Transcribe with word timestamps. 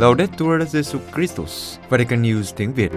Laudetur 0.00 0.62
Jesu 0.72 0.98
Christus, 1.14 1.78
Vatican 1.88 2.22
News 2.22 2.42
tiếng 2.56 2.72
Việt. 2.74 2.92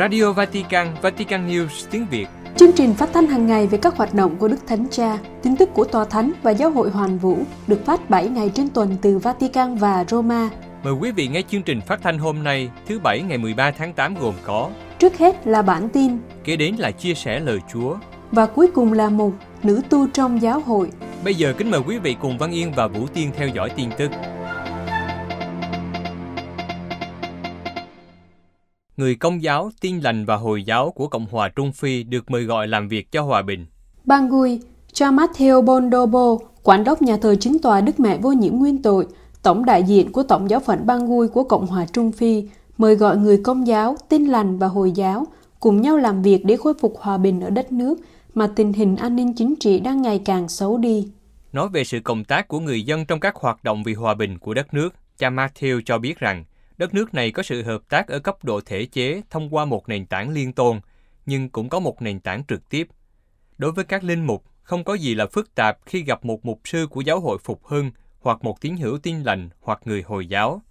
Radio 0.00 0.32
Vatican, 0.32 0.86
Vatican 1.02 1.48
News 1.48 1.86
tiếng 1.90 2.06
Việt. 2.10 2.26
Chương 2.56 2.72
trình 2.72 2.94
phát 2.94 3.08
thanh 3.12 3.26
hàng 3.26 3.46
ngày 3.46 3.66
về 3.66 3.78
các 3.78 3.96
hoạt 3.96 4.14
động 4.14 4.36
của 4.36 4.48
Đức 4.48 4.56
Thánh 4.66 4.86
Cha, 4.90 5.18
tin 5.42 5.56
tức 5.56 5.68
của 5.74 5.84
Tòa 5.84 6.04
Thánh 6.04 6.32
và 6.42 6.50
Giáo 6.50 6.70
hội 6.70 6.90
Hoàn 6.90 7.18
Vũ 7.18 7.38
được 7.66 7.86
phát 7.86 8.10
7 8.10 8.28
ngày 8.28 8.50
trên 8.54 8.68
tuần 8.68 8.96
từ 9.02 9.18
Vatican 9.18 9.76
và 9.76 10.04
Roma. 10.08 10.50
Mời 10.82 10.92
quý 10.92 11.10
vị 11.12 11.28
nghe 11.28 11.42
chương 11.48 11.62
trình 11.62 11.80
phát 11.80 12.02
thanh 12.02 12.18
hôm 12.18 12.42
nay, 12.42 12.70
thứ 12.88 12.98
Bảy 12.98 13.22
ngày 13.22 13.38
13 13.38 13.70
tháng 13.70 13.92
8 13.92 14.14
gồm 14.20 14.34
có 14.44 14.70
Trước 14.98 15.18
hết 15.18 15.46
là 15.46 15.62
bản 15.62 15.88
tin, 15.88 16.18
Kế 16.44 16.56
đến 16.56 16.74
là 16.76 16.90
chia 16.90 17.14
sẻ 17.14 17.40
lời 17.40 17.58
Chúa. 17.72 17.96
và 18.32 18.46
cuối 18.46 18.66
cùng 18.74 18.92
là 18.92 19.08
một 19.08 19.32
nữ 19.62 19.80
tu 19.90 20.06
trong 20.08 20.42
giáo 20.42 20.60
hội. 20.60 20.90
Bây 21.24 21.34
giờ 21.34 21.54
kính 21.58 21.70
mời 21.70 21.80
quý 21.86 21.98
vị 21.98 22.16
cùng 22.20 22.38
Văn 22.38 22.50
Yên 22.50 22.72
và 22.76 22.86
Vũ 22.86 23.06
Tiên 23.14 23.30
theo 23.36 23.48
dõi 23.48 23.70
tin 23.76 23.90
tức. 23.98 24.10
Người 28.96 29.14
công 29.14 29.42
giáo, 29.42 29.70
tin 29.80 30.00
lành 30.00 30.24
và 30.24 30.36
Hồi 30.36 30.62
giáo 30.62 30.90
của 30.90 31.08
Cộng 31.08 31.26
hòa 31.30 31.48
Trung 31.48 31.72
Phi 31.72 32.02
được 32.02 32.30
mời 32.30 32.44
gọi 32.44 32.68
làm 32.68 32.88
việc 32.88 33.12
cho 33.12 33.22
hòa 33.22 33.42
bình. 33.42 33.66
Bangui, 34.04 34.60
cho 34.92 35.10
Matteo 35.10 35.62
Bondobo, 35.62 36.36
quản 36.62 36.84
đốc 36.84 37.02
nhà 37.02 37.16
thờ 37.16 37.34
chính 37.40 37.58
tòa 37.58 37.80
Đức 37.80 38.00
Mẹ 38.00 38.18
Vô 38.18 38.32
Nhiễm 38.32 38.54
Nguyên 38.54 38.82
Tội, 38.82 39.06
tổng 39.42 39.64
đại 39.64 39.82
diện 39.82 40.12
của 40.12 40.22
Tổng 40.22 40.50
giáo 40.50 40.60
phận 40.60 40.86
Bangui 40.86 41.28
của 41.28 41.44
Cộng 41.44 41.66
hòa 41.66 41.86
Trung 41.92 42.12
Phi, 42.12 42.48
mời 42.78 42.94
gọi 42.94 43.16
người 43.16 43.40
công 43.44 43.66
giáo, 43.66 43.96
tin 44.08 44.24
lành 44.24 44.58
và 44.58 44.66
Hồi 44.66 44.92
giáo 44.92 45.26
cùng 45.60 45.80
nhau 45.80 45.96
làm 45.96 46.22
việc 46.22 46.44
để 46.44 46.56
khôi 46.56 46.74
phục 46.80 46.94
hòa 47.00 47.18
bình 47.18 47.40
ở 47.40 47.50
đất 47.50 47.72
nước 47.72 47.98
mà 48.34 48.46
tình 48.56 48.72
hình 48.72 48.96
an 48.96 49.16
ninh 49.16 49.32
chính 49.34 49.54
trị 49.60 49.80
đang 49.80 50.02
ngày 50.02 50.20
càng 50.24 50.48
xấu 50.48 50.78
đi. 50.78 51.08
Nói 51.52 51.68
về 51.68 51.84
sự 51.84 52.00
công 52.04 52.24
tác 52.24 52.48
của 52.48 52.60
người 52.60 52.82
dân 52.82 53.06
trong 53.06 53.20
các 53.20 53.36
hoạt 53.36 53.64
động 53.64 53.82
vì 53.82 53.94
hòa 53.94 54.14
bình 54.14 54.38
của 54.38 54.54
đất 54.54 54.74
nước, 54.74 54.94
cha 55.18 55.30
Matthew 55.30 55.80
cho 55.84 55.98
biết 55.98 56.18
rằng 56.18 56.44
đất 56.78 56.94
nước 56.94 57.14
này 57.14 57.30
có 57.30 57.42
sự 57.42 57.62
hợp 57.62 57.82
tác 57.88 58.08
ở 58.08 58.18
cấp 58.18 58.44
độ 58.44 58.60
thể 58.60 58.86
chế 58.86 59.22
thông 59.30 59.54
qua 59.54 59.64
một 59.64 59.88
nền 59.88 60.06
tảng 60.06 60.30
liên 60.30 60.52
tôn, 60.52 60.80
nhưng 61.26 61.48
cũng 61.48 61.68
có 61.68 61.80
một 61.80 62.02
nền 62.02 62.20
tảng 62.20 62.44
trực 62.44 62.68
tiếp. 62.68 62.88
Đối 63.58 63.72
với 63.72 63.84
các 63.84 64.04
linh 64.04 64.26
mục, 64.26 64.44
không 64.62 64.84
có 64.84 64.94
gì 64.94 65.14
là 65.14 65.26
phức 65.26 65.54
tạp 65.54 65.78
khi 65.86 66.02
gặp 66.02 66.24
một 66.24 66.44
mục 66.44 66.60
sư 66.64 66.86
của 66.90 67.00
giáo 67.00 67.20
hội 67.20 67.38
Phục 67.38 67.66
Hưng 67.66 67.90
hoặc 68.20 68.44
một 68.44 68.60
tín 68.60 68.76
hữu 68.76 68.98
tin 68.98 69.22
lành 69.22 69.48
hoặc 69.60 69.80
người 69.84 70.02
Hồi 70.02 70.26
giáo. 70.26 70.62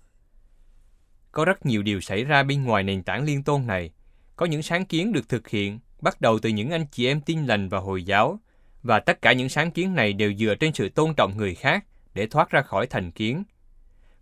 Có 1.31 1.45
rất 1.45 1.65
nhiều 1.65 1.83
điều 1.83 2.01
xảy 2.01 2.23
ra 2.23 2.43
bên 2.43 2.63
ngoài 2.63 2.83
nền 2.83 3.03
tảng 3.03 3.23
liên 3.23 3.43
tôn 3.43 3.67
này. 3.67 3.91
Có 4.35 4.45
những 4.45 4.61
sáng 4.61 4.85
kiến 4.85 5.11
được 5.11 5.29
thực 5.29 5.49
hiện 5.49 5.79
bắt 6.01 6.21
đầu 6.21 6.39
từ 6.39 6.49
những 6.49 6.71
anh 6.71 6.85
chị 6.91 7.07
em 7.07 7.21
tin 7.21 7.45
lành 7.45 7.69
và 7.69 7.79
Hồi 7.79 8.03
giáo, 8.03 8.39
và 8.83 8.99
tất 8.99 9.21
cả 9.21 9.33
những 9.33 9.49
sáng 9.49 9.71
kiến 9.71 9.95
này 9.95 10.13
đều 10.13 10.33
dựa 10.33 10.55
trên 10.55 10.73
sự 10.73 10.89
tôn 10.89 11.13
trọng 11.13 11.37
người 11.37 11.55
khác 11.55 11.85
để 12.13 12.27
thoát 12.27 12.49
ra 12.49 12.61
khỏi 12.61 12.87
thành 12.87 13.11
kiến. 13.11 13.43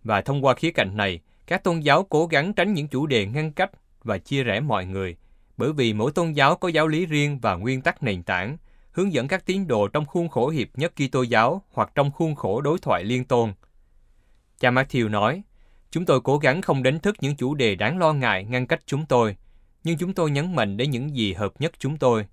Và 0.04 0.20
thông 0.20 0.44
qua 0.44 0.54
khía 0.54 0.70
cạnh 0.70 0.96
này, 0.96 1.20
các 1.52 1.64
tôn 1.64 1.80
giáo 1.80 2.02
cố 2.02 2.26
gắng 2.26 2.52
tránh 2.52 2.74
những 2.74 2.88
chủ 2.88 3.06
đề 3.06 3.26
ngăn 3.26 3.52
cách 3.52 3.70
và 4.04 4.18
chia 4.18 4.42
rẽ 4.42 4.60
mọi 4.60 4.86
người, 4.86 5.16
bởi 5.56 5.72
vì 5.72 5.92
mỗi 5.92 6.12
tôn 6.12 6.32
giáo 6.32 6.56
có 6.56 6.68
giáo 6.68 6.88
lý 6.88 7.06
riêng 7.06 7.38
và 7.42 7.54
nguyên 7.54 7.80
tắc 7.80 8.02
nền 8.02 8.22
tảng, 8.22 8.56
hướng 8.92 9.12
dẫn 9.12 9.28
các 9.28 9.46
tín 9.46 9.66
đồ 9.66 9.88
trong 9.88 10.04
khuôn 10.04 10.28
khổ 10.28 10.48
hiệp 10.48 10.68
nhất 10.74 10.92
Kitô 10.96 11.22
giáo 11.22 11.62
hoặc 11.72 11.90
trong 11.94 12.10
khuôn 12.10 12.34
khổ 12.34 12.60
đối 12.60 12.78
thoại 12.78 13.04
liên 13.04 13.24
tôn. 13.24 13.52
Cha 14.60 14.70
Matthew 14.70 15.10
nói, 15.10 15.42
chúng 15.90 16.04
tôi 16.04 16.20
cố 16.20 16.38
gắng 16.38 16.62
không 16.62 16.82
đánh 16.82 16.98
thức 16.98 17.16
những 17.20 17.36
chủ 17.36 17.54
đề 17.54 17.74
đáng 17.74 17.98
lo 17.98 18.12
ngại 18.12 18.44
ngăn 18.44 18.66
cách 18.66 18.80
chúng 18.86 19.06
tôi, 19.06 19.36
nhưng 19.84 19.98
chúng 19.98 20.14
tôi 20.14 20.30
nhấn 20.30 20.54
mạnh 20.54 20.76
đến 20.76 20.90
những 20.90 21.16
gì 21.16 21.32
hợp 21.32 21.52
nhất 21.58 21.72
chúng 21.78 21.96
tôi. 21.96 22.26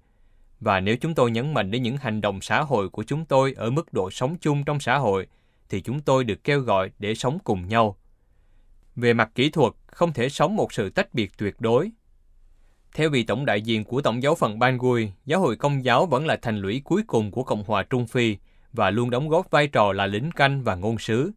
Và 0.59 0.80
nếu 0.80 0.95
chúng 1.02 1.16
tôi 1.16 1.31
nhấn 1.31 1.53
mạnh 1.53 1.72
đến 1.72 1.84
những 1.84 1.97
hành 1.97 2.22
động 2.22 2.42
xã 2.42 2.62
hội 2.62 2.90
của 2.90 3.03
chúng 3.03 3.25
tôi 3.25 3.53
ở 3.58 3.70
mức 3.70 3.94
độ 3.94 4.12
sống 4.12 4.38
chung 4.42 4.64
trong 4.64 4.80
xã 4.80 4.97
hội, 4.97 5.28
thì 5.70 5.81
chúng 5.81 6.00
tôi 6.00 6.23
được 6.23 6.44
kêu 6.44 6.59
gọi 6.59 6.92
để 7.00 7.16
sống 7.16 7.40
cùng 7.44 7.67
nhau. 7.67 7.95
Về 9.00 9.14
mặt 9.14 9.29
kỹ 9.35 9.50
thuật, 9.50 9.73
không 9.85 10.13
thể 10.13 10.29
sống 10.29 10.56
một 10.56 10.73
sự 10.73 10.90
tách 10.90 11.13
biệt 11.13 11.38
tuyệt 11.38 11.56
đối. 11.59 11.91
Theo 12.96 13.09
vị 13.09 13.23
tổng 13.23 13.46
đại 13.46 13.62
diện 13.62 13.84
của 13.84 14.01
Tổng 14.01 14.23
giáo 14.23 14.35
phận 14.35 14.59
Bangui, 14.59 15.12
giáo 15.25 15.40
hội 15.40 15.56
công 15.56 15.85
giáo 15.85 16.06
vẫn 16.06 16.25
là 16.25 16.38
thành 16.41 16.57
lũy 16.57 16.81
cuối 16.84 17.03
cùng 17.07 17.31
của 17.31 17.44
Cộng 17.44 17.63
hòa 17.63 17.84
Trung 17.84 18.07
Phi 18.07 18.38
và 18.73 18.90
luôn 18.90 19.09
đóng 19.09 19.29
góp 19.29 19.51
vai 19.51 19.68
trò 19.68 19.94
là 19.94 20.07
lính 20.07 20.31
canh 20.31 20.63
và 20.63 20.75
ngôn 20.75 20.97
sứ. 20.97 21.31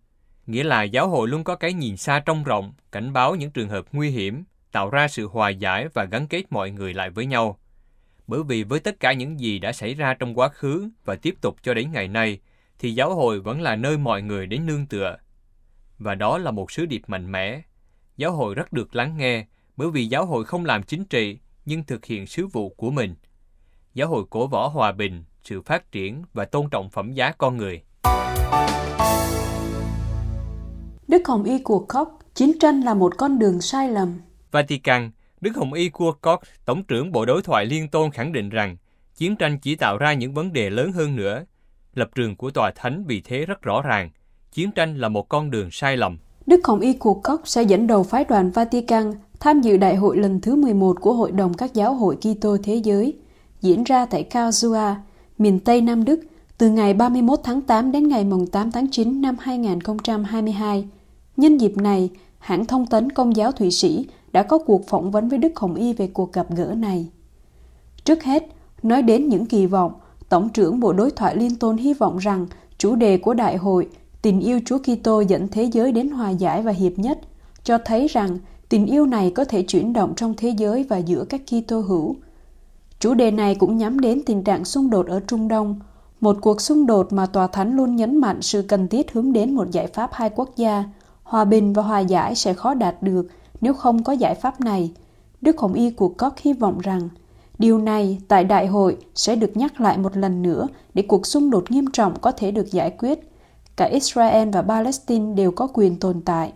Nghĩa 0.47 0.65
là 0.65 0.83
giáo 0.83 1.09
hội 1.09 1.29
luôn 1.29 1.45
có 1.45 1.57
cái 1.57 1.73
nhìn 1.73 1.97
xa 1.97 2.21
trông 2.27 2.45
rộng, 2.45 2.73
cảnh 2.93 3.13
báo 3.13 3.35
những 3.35 3.51
trường 3.51 3.69
hợp 3.69 3.85
nguy 3.93 4.11
hiểm, 4.11 4.45
tạo 4.73 4.91
ra 4.91 5.09
sự 5.09 5.27
hòa 5.27 5.49
giải 5.49 5.89
và 5.95 6.05
gắn 6.05 6.27
kết 6.27 6.45
mọi 6.51 6.71
người 6.71 6.95
lại 6.95 7.11
với 7.11 7.27
nhau. 7.27 7.59
Bởi 8.27 8.43
vì 8.43 8.65
với 8.65 8.81
tất 8.81 9.01
cả 9.01 9.13
những 9.13 9.41
gì 9.41 9.59
đã 9.59 9.73
xảy 9.73 9.95
ra 9.95 10.15
trong 10.15 10.39
quá 10.39 10.49
khứ 10.49 10.89
và 11.05 11.15
tiếp 11.15 11.35
tục 11.41 11.57
cho 11.63 11.75
đến 11.75 11.93
ngày 11.93 12.09
nay, 12.09 12.39
thì 12.79 12.95
giáo 12.95 13.15
hội 13.15 13.41
vẫn 13.41 13.61
là 13.61 13.77
nơi 13.77 13.99
mọi 13.99 14.23
người 14.23 14.47
đến 14.47 14.67
nương 14.67 14.87
tựa. 14.87 15.17
Và 16.03 16.15
đó 16.15 16.39
là 16.39 16.51
một 16.51 16.71
sứ 16.73 16.87
điệp 16.87 17.03
mạnh 17.07 17.33
mẽ. 17.33 17.63
Giáo 18.17 18.33
hội 18.33 18.55
rất 18.55 18.73
được 18.73 18.97
lắng 18.97 19.17
nghe, 19.17 19.47
bởi 19.77 19.91
vì 19.91 20.07
giáo 20.07 20.27
hội 20.27 20.45
không 20.45 20.65
làm 20.65 20.83
chính 20.83 21.05
trị, 21.05 21.39
nhưng 21.65 21.85
thực 21.85 22.05
hiện 22.05 22.27
sứ 22.27 22.47
vụ 22.47 22.69
của 22.69 22.91
mình. 22.91 23.15
Giáo 23.95 24.09
hội 24.09 24.25
cổ 24.31 24.47
võ 24.47 24.69
hòa 24.69 24.93
bình, 24.93 25.25
sự 25.43 25.63
phát 25.63 25.93
triển 25.93 26.23
và 26.33 26.45
tôn 26.45 26.71
trọng 26.71 26.91
phẩm 26.91 27.13
giá 27.13 27.33
con 27.33 27.57
người. 27.57 27.83
Đức 31.09 31.29
Hồng 31.29 31.45
Y 31.45 31.59
của 31.59 31.79
Koch, 31.79 32.09
chiến 32.35 32.59
tranh 32.61 32.81
là 32.81 32.95
một 32.95 33.13
con 33.19 33.39
đường 33.39 33.61
sai 33.61 33.91
lầm. 33.91 34.21
Vatican, 34.51 35.11
Đức 35.41 35.57
Hồng 35.57 35.73
Y 35.73 35.89
Kuokok, 35.89 36.43
Tổng 36.65 36.85
trưởng 36.85 37.13
Bộ 37.13 37.25
Đối 37.25 37.43
thoại 37.43 37.67
Liên 37.67 37.89
tôn 37.89 38.11
khẳng 38.11 38.33
định 38.33 38.49
rằng 38.49 38.77
chiến 39.15 39.37
tranh 39.37 39.59
chỉ 39.59 39.77
tạo 39.77 39.99
ra 39.99 40.13
những 40.13 40.35
vấn 40.35 40.53
đề 40.53 40.71
lớn 40.71 40.93
hơn 40.93 41.17
nữa. 41.17 41.45
Lập 41.95 42.09
trường 42.15 42.37
của 42.37 42.51
Tòa 42.51 42.71
Thánh 42.75 43.05
vì 43.05 43.21
thế 43.21 43.47
rất 43.47 43.63
rõ 43.63 43.83
ràng, 43.83 44.11
chiến 44.53 44.71
tranh 44.73 44.97
là 44.97 45.09
một 45.09 45.29
con 45.29 45.51
đường 45.51 45.69
sai 45.73 45.97
lầm. 45.97 46.19
Đức 46.47 46.67
Hồng 46.67 46.81
Y 46.81 46.93
Cuộc 46.93 47.23
Cốc 47.23 47.41
sẽ 47.45 47.63
dẫn 47.63 47.87
đầu 47.87 48.03
phái 48.03 48.25
đoàn 48.25 48.51
Vatican 48.51 49.13
tham 49.41 49.61
dự 49.61 49.77
đại 49.77 49.97
hội 49.97 50.17
lần 50.17 50.41
thứ 50.41 50.57
11 50.57 51.01
của 51.01 51.13
Hội 51.13 51.33
đồng 51.33 51.55
các 51.55 51.75
giáo 51.75 51.95
hội 51.95 52.17
Kitô 52.17 52.57
thế 52.63 52.75
giới, 52.75 53.17
diễn 53.61 53.85
ra 53.85 54.07
tại 54.07 54.23
Karlsruhe, 54.23 54.95
miền 55.39 55.61
Tây 55.61 55.81
Nam 55.81 56.05
Đức, 56.05 56.21
từ 56.59 56.71
ngày 56.71 56.95
31 56.95 57.41
tháng 57.45 57.61
8 57.61 57.93
đến 57.93 58.09
ngày 58.09 58.27
8 58.53 58.71
tháng 58.73 58.91
9 58.91 59.23
năm 59.23 59.37
2022. 59.41 60.89
Nhân 61.37 61.59
dịp 61.59 61.77
này, 61.77 62.11
hãng 62.39 62.67
thông 62.67 62.87
tấn 62.87 63.13
Công 63.13 63.37
giáo 63.37 63.53
Thụy 63.53 63.71
Sĩ 63.71 64.07
đã 64.33 64.43
có 64.43 64.59
cuộc 64.59 64.89
phỏng 64.89 65.11
vấn 65.11 65.29
với 65.29 65.39
Đức 65.39 65.53
Hồng 65.57 65.75
Y 65.75 65.93
về 65.93 66.07
cuộc 66.07 66.33
gặp 66.33 66.47
gỡ 66.57 66.75
này. 66.77 67.07
Trước 68.05 68.23
hết, 68.23 68.47
nói 68.83 69.03
đến 69.03 69.29
những 69.29 69.47
kỳ 69.47 69.67
vọng, 69.67 69.93
Tổng 70.29 70.49
trưởng 70.49 70.81
Bộ 70.81 70.93
Đối 70.93 71.11
thoại 71.11 71.37
Liên 71.37 71.57
tôn 71.57 71.77
hy 71.77 71.95
vọng 71.95 72.19
rằng 72.19 72.47
chủ 72.79 72.95
đề 72.95 73.19
của 73.19 73.35
đại 73.35 73.57
hội 73.57 73.89
Tình 74.23 74.41
yêu 74.41 74.61
Chúa 74.65 74.79
Kitô 74.79 75.21
dẫn 75.21 75.49
thế 75.49 75.63
giới 75.63 75.93
đến 75.93 76.11
hòa 76.11 76.31
giải 76.31 76.63
và 76.63 76.73
hiệp 76.73 76.93
nhất, 76.97 77.19
cho 77.65 77.79
thấy 77.85 78.07
rằng 78.09 78.39
tình 78.69 78.87
yêu 78.87 79.07
này 79.07 79.31
có 79.31 79.45
thể 79.45 79.63
chuyển 79.63 79.93
động 79.93 80.13
trong 80.17 80.35
thế 80.37 80.49
giới 80.49 80.85
và 80.85 80.99
giữa 80.99 81.25
các 81.25 81.41
Kitô 81.47 81.81
hữu. 81.81 82.17
Chủ 83.01 83.15
đề 83.15 83.31
này 83.31 83.55
cũng 83.55 83.79
nhắm 83.79 84.01
đến 84.01 84.23
tình 84.27 84.45
trạng 84.45 84.65
xung 84.65 84.91
đột 84.91 85.07
ở 85.07 85.21
Trung 85.21 85.49
Đông, 85.49 85.81
một 86.21 86.37
cuộc 86.41 86.61
xung 86.61 86.87
đột 86.87 87.13
mà 87.13 87.27
Tòa 87.27 87.47
Thánh 87.47 87.77
luôn 87.77 87.97
nhấn 87.97 88.17
mạnh 88.17 88.43
sự 88.43 88.63
cần 88.63 88.89
thiết 88.89 89.13
hướng 89.13 89.33
đến 89.33 89.55
một 89.55 89.71
giải 89.71 89.87
pháp 89.87 90.11
hai 90.13 90.31
quốc 90.31 90.57
gia, 90.57 90.85
hòa 91.23 91.45
bình 91.45 91.73
và 91.73 91.83
hòa 91.83 92.01
giải 92.01 92.35
sẽ 92.35 92.55
khó 92.55 92.75
đạt 92.75 93.03
được 93.03 93.27
nếu 93.61 93.75
không 93.75 94.03
có 94.03 94.13
giải 94.13 94.35
pháp 94.35 94.61
này. 94.61 94.93
Đức 95.41 95.59
Hồng 95.59 95.73
Y 95.73 95.91
của 95.91 96.09
Cóc 96.09 96.35
hy 96.39 96.53
vọng 96.53 96.79
rằng 96.79 97.09
điều 97.59 97.79
này 97.79 98.19
tại 98.29 98.45
đại 98.45 98.67
hội 98.67 98.97
sẽ 99.15 99.37
được 99.37 99.57
nhắc 99.57 99.81
lại 99.81 99.99
một 99.99 100.17
lần 100.17 100.43
nữa 100.43 100.69
để 100.95 101.03
cuộc 101.03 101.27
xung 101.27 101.51
đột 101.51 101.71
nghiêm 101.71 101.87
trọng 101.93 102.19
có 102.21 102.33
thể 102.33 102.51
được 102.51 102.73
giải 102.73 102.91
quyết. 102.91 103.32
Cả 103.77 103.85
Israel 103.85 104.49
và 104.49 104.63
Palestine 104.63 105.35
đều 105.35 105.51
có 105.51 105.69
quyền 105.75 105.97
tồn 105.97 106.21
tại. 106.21 106.53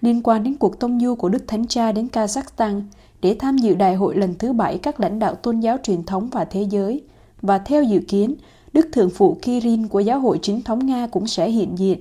Liên 0.00 0.22
quan 0.22 0.42
đến 0.42 0.56
cuộc 0.56 0.80
tông 0.80 1.00
du 1.00 1.14
của 1.14 1.28
Đức 1.28 1.44
Thánh 1.48 1.66
Cha 1.66 1.92
đến 1.92 2.08
Kazakhstan 2.12 2.82
để 3.20 3.36
tham 3.38 3.58
dự 3.58 3.74
đại 3.74 3.94
hội 3.94 4.16
lần 4.16 4.34
thứ 4.38 4.52
bảy 4.52 4.78
các 4.78 5.00
lãnh 5.00 5.18
đạo 5.18 5.34
tôn 5.34 5.60
giáo 5.60 5.76
truyền 5.82 6.04
thống 6.04 6.28
và 6.32 6.44
thế 6.44 6.62
giới, 6.62 7.02
và 7.42 7.58
theo 7.58 7.82
dự 7.82 8.00
kiến, 8.08 8.34
Đức 8.72 8.88
Thượng 8.92 9.10
phụ 9.10 9.38
Kirin 9.42 9.88
của 9.88 10.00
Giáo 10.00 10.20
hội 10.20 10.38
Chính 10.42 10.62
thống 10.62 10.86
Nga 10.86 11.06
cũng 11.06 11.26
sẽ 11.26 11.50
hiện 11.50 11.78
diện. 11.78 11.98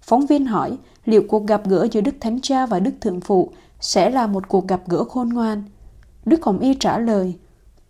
Phóng 0.00 0.26
viên 0.26 0.46
hỏi 0.46 0.76
liệu 1.04 1.22
cuộc 1.28 1.46
gặp 1.46 1.62
gỡ 1.66 1.88
giữa 1.92 2.00
Đức 2.00 2.14
Thánh 2.20 2.40
Cha 2.40 2.66
và 2.66 2.80
Đức 2.80 2.90
Thượng 3.00 3.20
phụ 3.20 3.50
sẽ 3.80 4.10
là 4.10 4.26
một 4.26 4.48
cuộc 4.48 4.68
gặp 4.68 4.80
gỡ 4.86 5.04
khôn 5.04 5.28
ngoan. 5.28 5.62
Đức 6.24 6.44
Hồng 6.44 6.58
Y 6.58 6.74
trả 6.74 6.98
lời, 6.98 7.34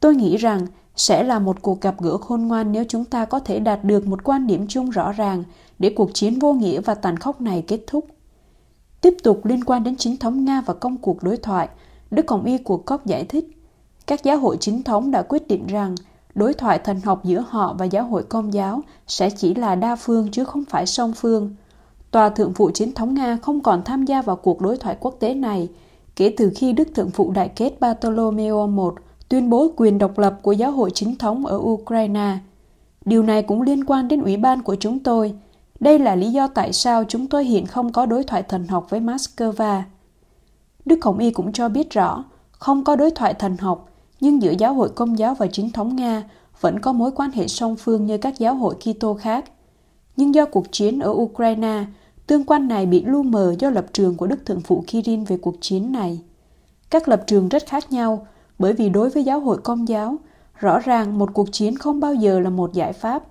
tôi 0.01 0.15
nghĩ 0.15 0.37
rằng 0.37 0.67
sẽ 0.97 1.23
là 1.23 1.39
một 1.39 1.63
cuộc 1.63 1.81
gặp 1.81 2.01
gỡ 2.01 2.19
khôn 2.19 2.43
ngoan 2.43 2.73
nếu 2.73 2.85
chúng 2.89 3.05
ta 3.05 3.25
có 3.25 3.41
thể 3.41 3.59
đạt 3.61 3.85
được 3.85 4.07
một 4.07 4.25
quan 4.25 4.47
điểm 4.47 4.67
chung 4.69 4.91
rõ 4.91 5.13
ràng 5.13 5.45
để 5.79 5.93
cuộc 5.97 6.11
chiến 6.15 6.39
vô 6.39 6.53
nghĩa 6.53 6.81
và 6.81 6.95
tàn 6.95 7.17
khốc 7.17 7.41
này 7.41 7.65
kết 7.67 7.81
thúc. 7.87 8.07
Tiếp 9.01 9.15
tục 9.23 9.47
liên 9.47 9.65
quan 9.65 9.85
đến 9.85 9.97
chính 9.97 10.17
thống 10.17 10.45
Nga 10.45 10.61
và 10.61 10.75
công 10.75 10.97
cuộc 10.97 11.23
đối 11.23 11.37
thoại, 11.37 11.69
Đức 12.11 12.31
Hồng 12.31 12.45
Y 12.45 12.59
của 12.59 12.77
Cốc 12.77 13.07
giải 13.07 13.25
thích, 13.25 13.49
các 14.07 14.25
giáo 14.25 14.39
hội 14.39 14.57
chính 14.61 14.83
thống 14.83 15.11
đã 15.11 15.23
quyết 15.23 15.49
định 15.49 15.67
rằng 15.67 15.95
đối 16.35 16.55
thoại 16.55 16.79
thần 16.79 17.01
học 17.01 17.25
giữa 17.25 17.45
họ 17.49 17.75
và 17.79 17.85
giáo 17.85 18.05
hội 18.05 18.23
công 18.23 18.53
giáo 18.53 18.81
sẽ 19.07 19.31
chỉ 19.31 19.55
là 19.55 19.75
đa 19.75 19.97
phương 19.97 20.29
chứ 20.33 20.45
không 20.45 20.65
phải 20.65 20.87
song 20.87 21.13
phương. 21.17 21.55
Tòa 22.11 22.29
Thượng 22.29 22.55
phụ 22.55 22.71
Chính 22.75 22.93
thống 22.93 23.15
Nga 23.15 23.39
không 23.43 23.61
còn 23.61 23.83
tham 23.85 24.05
gia 24.05 24.23
vào 24.23 24.37
cuộc 24.37 24.61
đối 24.61 24.77
thoại 24.77 24.97
quốc 25.01 25.17
tế 25.21 25.35
này 25.35 25.69
kể 26.17 26.35
từ 26.37 26.53
khi 26.57 26.73
Đức 26.73 26.89
Thượng 26.95 27.11
phụ 27.11 27.31
Đại 27.31 27.49
kết 27.49 27.81
Bartolomeo 27.81 28.67
I 28.67 29.06
tuyên 29.29 29.51
bố 29.51 29.73
quyền 29.77 29.99
độc 29.99 30.19
lập 30.19 30.39
của 30.43 30.53
giáo 30.53 30.71
hội 30.71 30.91
chính 30.91 31.17
thống 31.17 31.47
ở 31.47 31.57
Ukraine. 31.57 32.39
Điều 33.05 33.23
này 33.23 33.43
cũng 33.43 33.63
liên 33.63 33.85
quan 33.85 34.09
đến 34.09 34.23
ủy 34.23 34.37
ban 34.37 34.63
của 34.63 34.77
chúng 34.81 34.99
tôi. 34.99 35.35
Đây 35.81 35.99
là 35.99 36.17
lý 36.17 36.31
do 36.31 36.47
tại 36.49 36.73
sao 36.73 37.05
chúng 37.05 37.27
tôi 37.27 37.45
hiện 37.45 37.67
không 37.67 37.93
có 37.93 38.07
đối 38.07 38.25
thoại 38.25 38.43
thần 38.43 38.67
học 38.67 38.87
với 38.91 39.01
Moscow. 39.01 39.83
Đức 40.85 41.05
Hồng 41.05 41.19
Y 41.19 41.31
cũng 41.31 41.53
cho 41.53 41.69
biết 41.69 41.91
rõ, 41.91 42.25
không 42.51 42.85
có 42.85 42.97
đối 42.97 43.11
thoại 43.11 43.35
thần 43.35 43.57
học, 43.57 43.89
nhưng 44.21 44.43
giữa 44.43 44.53
giáo 44.59 44.75
hội 44.75 44.89
công 44.89 45.19
giáo 45.19 45.35
và 45.35 45.47
chính 45.47 45.71
thống 45.71 45.97
Nga 45.97 46.23
vẫn 46.61 46.81
có 46.81 46.93
mối 46.93 47.11
quan 47.15 47.31
hệ 47.31 47.49
song 47.49 47.77
phương 47.77 48.07
như 48.07 48.19
các 48.19 48.39
giáo 48.39 48.55
hội 48.55 48.75
Kitô 48.75 49.15
khác. 49.15 49.45
Nhưng 50.17 50.35
do 50.35 50.45
cuộc 50.45 50.67
chiến 50.73 50.99
ở 50.99 51.11
Ukraine, 51.11 51.85
tương 52.27 52.45
quan 52.45 52.69
này 52.69 52.87
bị 52.87 53.05
lu 53.05 53.23
mờ 53.23 53.55
do 53.59 53.71
lập 53.71 53.87
trường 53.93 54.15
của 54.15 54.27
Đức 54.27 54.47
Thượng 54.47 54.61
phụ 54.61 54.85
Kirin 54.87 55.25
về 55.25 55.37
cuộc 55.37 55.57
chiến 55.61 55.93
này. 55.93 56.21
Các 56.91 57.09
lập 57.09 57.23
trường 57.27 57.49
rất 57.49 57.67
khác 57.67 57.93
nhau, 57.93 58.27
bởi 58.59 58.73
vì 58.73 58.89
đối 58.89 59.11
với 59.11 59.25
giáo 59.25 59.41
hội 59.41 59.59
công 59.59 59.89
giáo, 59.89 60.17
rõ 60.61 60.79
ràng 60.79 61.19
một 61.19 61.31
cuộc 61.35 61.53
chiến 61.53 61.77
không 61.77 62.01
bao 62.01 62.15
giờ 62.15 62.41
là 62.41 62.51
một 62.51 62.73
giải 62.73 62.93
pháp. 62.93 63.23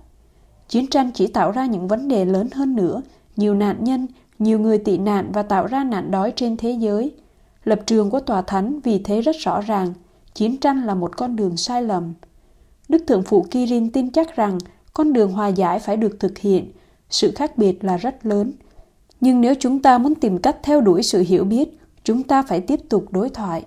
Chiến 0.68 0.86
tranh 0.86 1.10
chỉ 1.14 1.26
tạo 1.26 1.50
ra 1.50 1.66
những 1.66 1.88
vấn 1.88 2.08
đề 2.08 2.24
lớn 2.24 2.48
hơn 2.54 2.76
nữa, 2.76 3.02
nhiều 3.36 3.54
nạn 3.54 3.84
nhân, 3.84 4.06
nhiều 4.38 4.58
người 4.58 4.78
tị 4.78 4.98
nạn 4.98 5.30
và 5.32 5.42
tạo 5.42 5.66
ra 5.66 5.84
nạn 5.84 6.10
đói 6.10 6.32
trên 6.36 6.56
thế 6.56 6.70
giới. 6.70 7.14
Lập 7.64 7.80
trường 7.86 8.10
của 8.10 8.20
tòa 8.20 8.42
thánh 8.42 8.80
vì 8.80 8.98
thế 8.98 9.20
rất 9.20 9.36
rõ 9.38 9.60
ràng, 9.60 9.92
chiến 10.34 10.56
tranh 10.56 10.86
là 10.86 10.94
một 10.94 11.16
con 11.16 11.36
đường 11.36 11.56
sai 11.56 11.82
lầm. 11.82 12.14
Đức 12.88 13.04
Thượng 13.06 13.22
Phụ 13.22 13.46
Kirin 13.50 13.92
tin 13.92 14.10
chắc 14.10 14.36
rằng 14.36 14.58
con 14.94 15.12
đường 15.12 15.32
hòa 15.32 15.48
giải 15.48 15.78
phải 15.78 15.96
được 15.96 16.20
thực 16.20 16.38
hiện, 16.38 16.72
sự 17.10 17.32
khác 17.34 17.58
biệt 17.58 17.84
là 17.84 17.96
rất 17.96 18.26
lớn. 18.26 18.52
Nhưng 19.20 19.40
nếu 19.40 19.54
chúng 19.60 19.82
ta 19.82 19.98
muốn 19.98 20.14
tìm 20.14 20.38
cách 20.38 20.56
theo 20.62 20.80
đuổi 20.80 21.02
sự 21.02 21.24
hiểu 21.28 21.44
biết, 21.44 21.78
chúng 22.04 22.22
ta 22.22 22.42
phải 22.42 22.60
tiếp 22.60 22.80
tục 22.88 23.04
đối 23.10 23.28
thoại. 23.28 23.64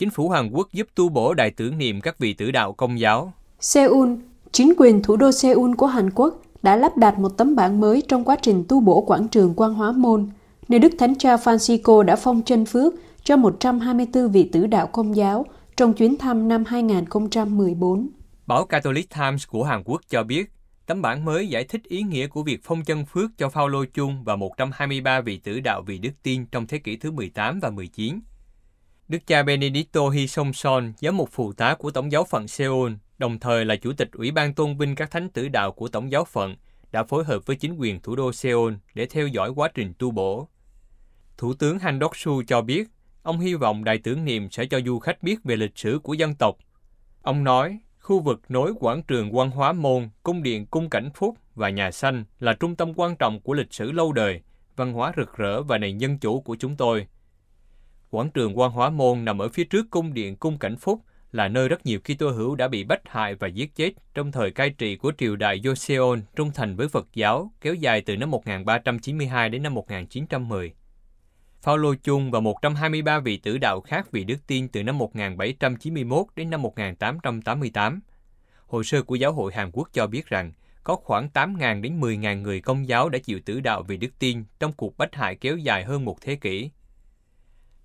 Chính 0.00 0.10
phủ 0.10 0.28
Hàn 0.28 0.50
Quốc 0.50 0.68
giúp 0.72 0.86
tu 0.94 1.08
bổ 1.08 1.34
đài 1.34 1.50
tưởng 1.50 1.78
niệm 1.78 2.00
các 2.00 2.18
vị 2.18 2.34
tử 2.34 2.50
đạo 2.50 2.72
công 2.72 3.00
giáo. 3.00 3.32
Seoul, 3.60 4.10
chính 4.52 4.74
quyền 4.76 5.02
thủ 5.02 5.16
đô 5.16 5.32
Seoul 5.32 5.74
của 5.74 5.86
Hàn 5.86 6.10
Quốc 6.10 6.42
đã 6.62 6.76
lắp 6.76 6.96
đặt 6.96 7.18
một 7.18 7.28
tấm 7.28 7.56
bảng 7.56 7.80
mới 7.80 8.02
trong 8.08 8.24
quá 8.24 8.36
trình 8.42 8.64
tu 8.68 8.80
bổ 8.80 9.00
quảng 9.00 9.28
trường 9.28 9.54
Quang 9.54 9.74
Hóa 9.74 9.92
Môn, 9.92 10.28
nơi 10.68 10.78
Đức 10.78 10.92
Thánh 10.98 11.14
Cha 11.18 11.36
Francisco 11.36 12.02
đã 12.02 12.16
phong 12.16 12.42
chân 12.42 12.66
phước 12.66 12.94
cho 13.24 13.36
124 13.36 14.28
vị 14.28 14.48
tử 14.52 14.66
đạo 14.66 14.86
công 14.86 15.16
giáo 15.16 15.46
trong 15.76 15.92
chuyến 15.92 16.18
thăm 16.18 16.48
năm 16.48 16.64
2014. 16.64 18.08
Báo 18.46 18.66
Catholic 18.66 19.14
Times 19.14 19.46
của 19.48 19.64
Hàn 19.64 19.82
Quốc 19.84 20.00
cho 20.08 20.22
biết, 20.22 20.52
tấm 20.86 21.02
bản 21.02 21.24
mới 21.24 21.48
giải 21.48 21.64
thích 21.64 21.84
ý 21.84 22.02
nghĩa 22.02 22.26
của 22.26 22.42
việc 22.42 22.60
phong 22.64 22.84
chân 22.84 23.06
phước 23.06 23.30
cho 23.38 23.48
Phaolô 23.48 23.84
Chung 23.94 24.24
và 24.24 24.36
123 24.36 25.20
vị 25.20 25.38
tử 25.38 25.60
đạo 25.60 25.82
vì 25.86 25.98
đức 25.98 26.12
tin 26.22 26.46
trong 26.46 26.66
thế 26.66 26.78
kỷ 26.78 26.96
thứ 26.96 27.10
18 27.10 27.60
và 27.60 27.70
19. 27.70 28.20
Đức 29.10 29.26
cha 29.26 29.42
Benedicto 29.42 30.08
Hisomson, 30.08 30.92
giám 31.00 31.16
mục 31.16 31.28
phụ 31.32 31.52
tá 31.52 31.74
của 31.74 31.90
Tổng 31.90 32.12
giáo 32.12 32.24
phận 32.24 32.48
Seoul, 32.48 32.92
đồng 33.18 33.38
thời 33.38 33.64
là 33.64 33.76
chủ 33.76 33.92
tịch 33.92 34.08
Ủy 34.12 34.30
ban 34.30 34.54
tôn 34.54 34.76
vinh 34.76 34.94
các 34.94 35.10
thánh 35.10 35.28
tử 35.28 35.48
đạo 35.48 35.72
của 35.72 35.88
Tổng 35.88 36.10
giáo 36.10 36.24
phận, 36.24 36.56
đã 36.92 37.04
phối 37.04 37.24
hợp 37.24 37.46
với 37.46 37.56
chính 37.56 37.74
quyền 37.74 38.00
thủ 38.00 38.16
đô 38.16 38.32
Seoul 38.32 38.74
để 38.94 39.06
theo 39.06 39.26
dõi 39.26 39.50
quá 39.50 39.68
trình 39.74 39.92
tu 39.98 40.10
bổ. 40.10 40.48
Thủ 41.36 41.54
tướng 41.54 41.78
Han 41.78 41.98
Dok-su 41.98 42.42
cho 42.46 42.62
biết, 42.62 42.88
ông 43.22 43.40
hy 43.40 43.54
vọng 43.54 43.84
đài 43.84 43.98
tưởng 43.98 44.24
niệm 44.24 44.50
sẽ 44.50 44.66
cho 44.66 44.80
du 44.86 44.98
khách 44.98 45.22
biết 45.22 45.44
về 45.44 45.56
lịch 45.56 45.78
sử 45.78 45.98
của 46.02 46.14
dân 46.14 46.34
tộc. 46.34 46.56
Ông 47.22 47.44
nói, 47.44 47.78
khu 47.98 48.20
vực 48.20 48.40
nối 48.48 48.72
quảng 48.80 49.02
trường 49.02 49.32
văn 49.32 49.50
hóa 49.50 49.72
môn, 49.72 50.08
cung 50.22 50.42
điện 50.42 50.66
cung 50.66 50.90
cảnh 50.90 51.10
phúc 51.14 51.36
và 51.54 51.70
nhà 51.70 51.90
xanh 51.90 52.24
là 52.38 52.52
trung 52.52 52.76
tâm 52.76 52.92
quan 52.96 53.16
trọng 53.16 53.40
của 53.40 53.54
lịch 53.54 53.74
sử 53.74 53.92
lâu 53.92 54.12
đời, 54.12 54.40
văn 54.76 54.92
hóa 54.92 55.12
rực 55.16 55.36
rỡ 55.36 55.62
và 55.62 55.78
nền 55.78 55.98
dân 55.98 56.18
chủ 56.18 56.40
của 56.40 56.56
chúng 56.60 56.76
tôi. 56.76 57.06
Quảng 58.10 58.30
trường 58.30 58.58
Quan 58.58 58.72
hóa 58.72 58.90
môn 58.90 59.24
nằm 59.24 59.38
ở 59.38 59.48
phía 59.48 59.64
trước 59.64 59.86
cung 59.90 60.14
điện 60.14 60.36
cung 60.36 60.58
cảnh 60.58 60.76
phúc, 60.76 61.00
là 61.32 61.48
nơi 61.48 61.68
rất 61.68 61.86
nhiều 61.86 62.00
Kitô 62.00 62.30
hữu 62.30 62.54
đã 62.54 62.68
bị 62.68 62.84
bách 62.84 63.08
hại 63.08 63.34
và 63.34 63.48
giết 63.48 63.74
chết 63.76 63.92
trong 64.14 64.32
thời 64.32 64.50
cai 64.50 64.70
trị 64.70 64.96
của 64.96 65.12
triều 65.18 65.36
đại 65.36 65.60
Joseon, 65.60 66.20
trung 66.36 66.50
thành 66.54 66.76
với 66.76 66.88
Phật 66.88 67.06
giáo, 67.14 67.52
kéo 67.60 67.74
dài 67.74 68.00
từ 68.00 68.16
năm 68.16 68.30
1392 68.30 69.48
đến 69.48 69.62
năm 69.62 69.74
1910. 69.74 70.72
Phaolô 71.62 71.94
Chung 71.94 72.30
và 72.30 72.40
123 72.40 73.20
vị 73.20 73.36
tử 73.36 73.58
đạo 73.58 73.80
khác 73.80 74.12
vì 74.12 74.24
đức 74.24 74.46
tin 74.46 74.68
từ 74.68 74.82
năm 74.82 74.98
1791 74.98 76.26
đến 76.36 76.50
năm 76.50 76.62
1888. 76.62 78.00
Hồ 78.66 78.82
sơ 78.82 79.02
của 79.02 79.14
giáo 79.14 79.32
hội 79.32 79.52
Hàn 79.54 79.70
Quốc 79.72 79.88
cho 79.92 80.06
biết 80.06 80.26
rằng, 80.26 80.52
có 80.84 80.96
khoảng 80.96 81.28
8.000 81.34 81.80
đến 81.80 82.00
10.000 82.00 82.42
người 82.42 82.60
công 82.60 82.88
giáo 82.88 83.08
đã 83.08 83.18
chịu 83.18 83.40
tử 83.44 83.60
đạo 83.60 83.82
vì 83.82 83.96
đức 83.96 84.18
tin 84.18 84.44
trong 84.60 84.72
cuộc 84.72 84.98
bách 84.98 85.14
hại 85.14 85.36
kéo 85.36 85.56
dài 85.56 85.84
hơn 85.84 86.04
một 86.04 86.20
thế 86.20 86.36
kỷ. 86.36 86.70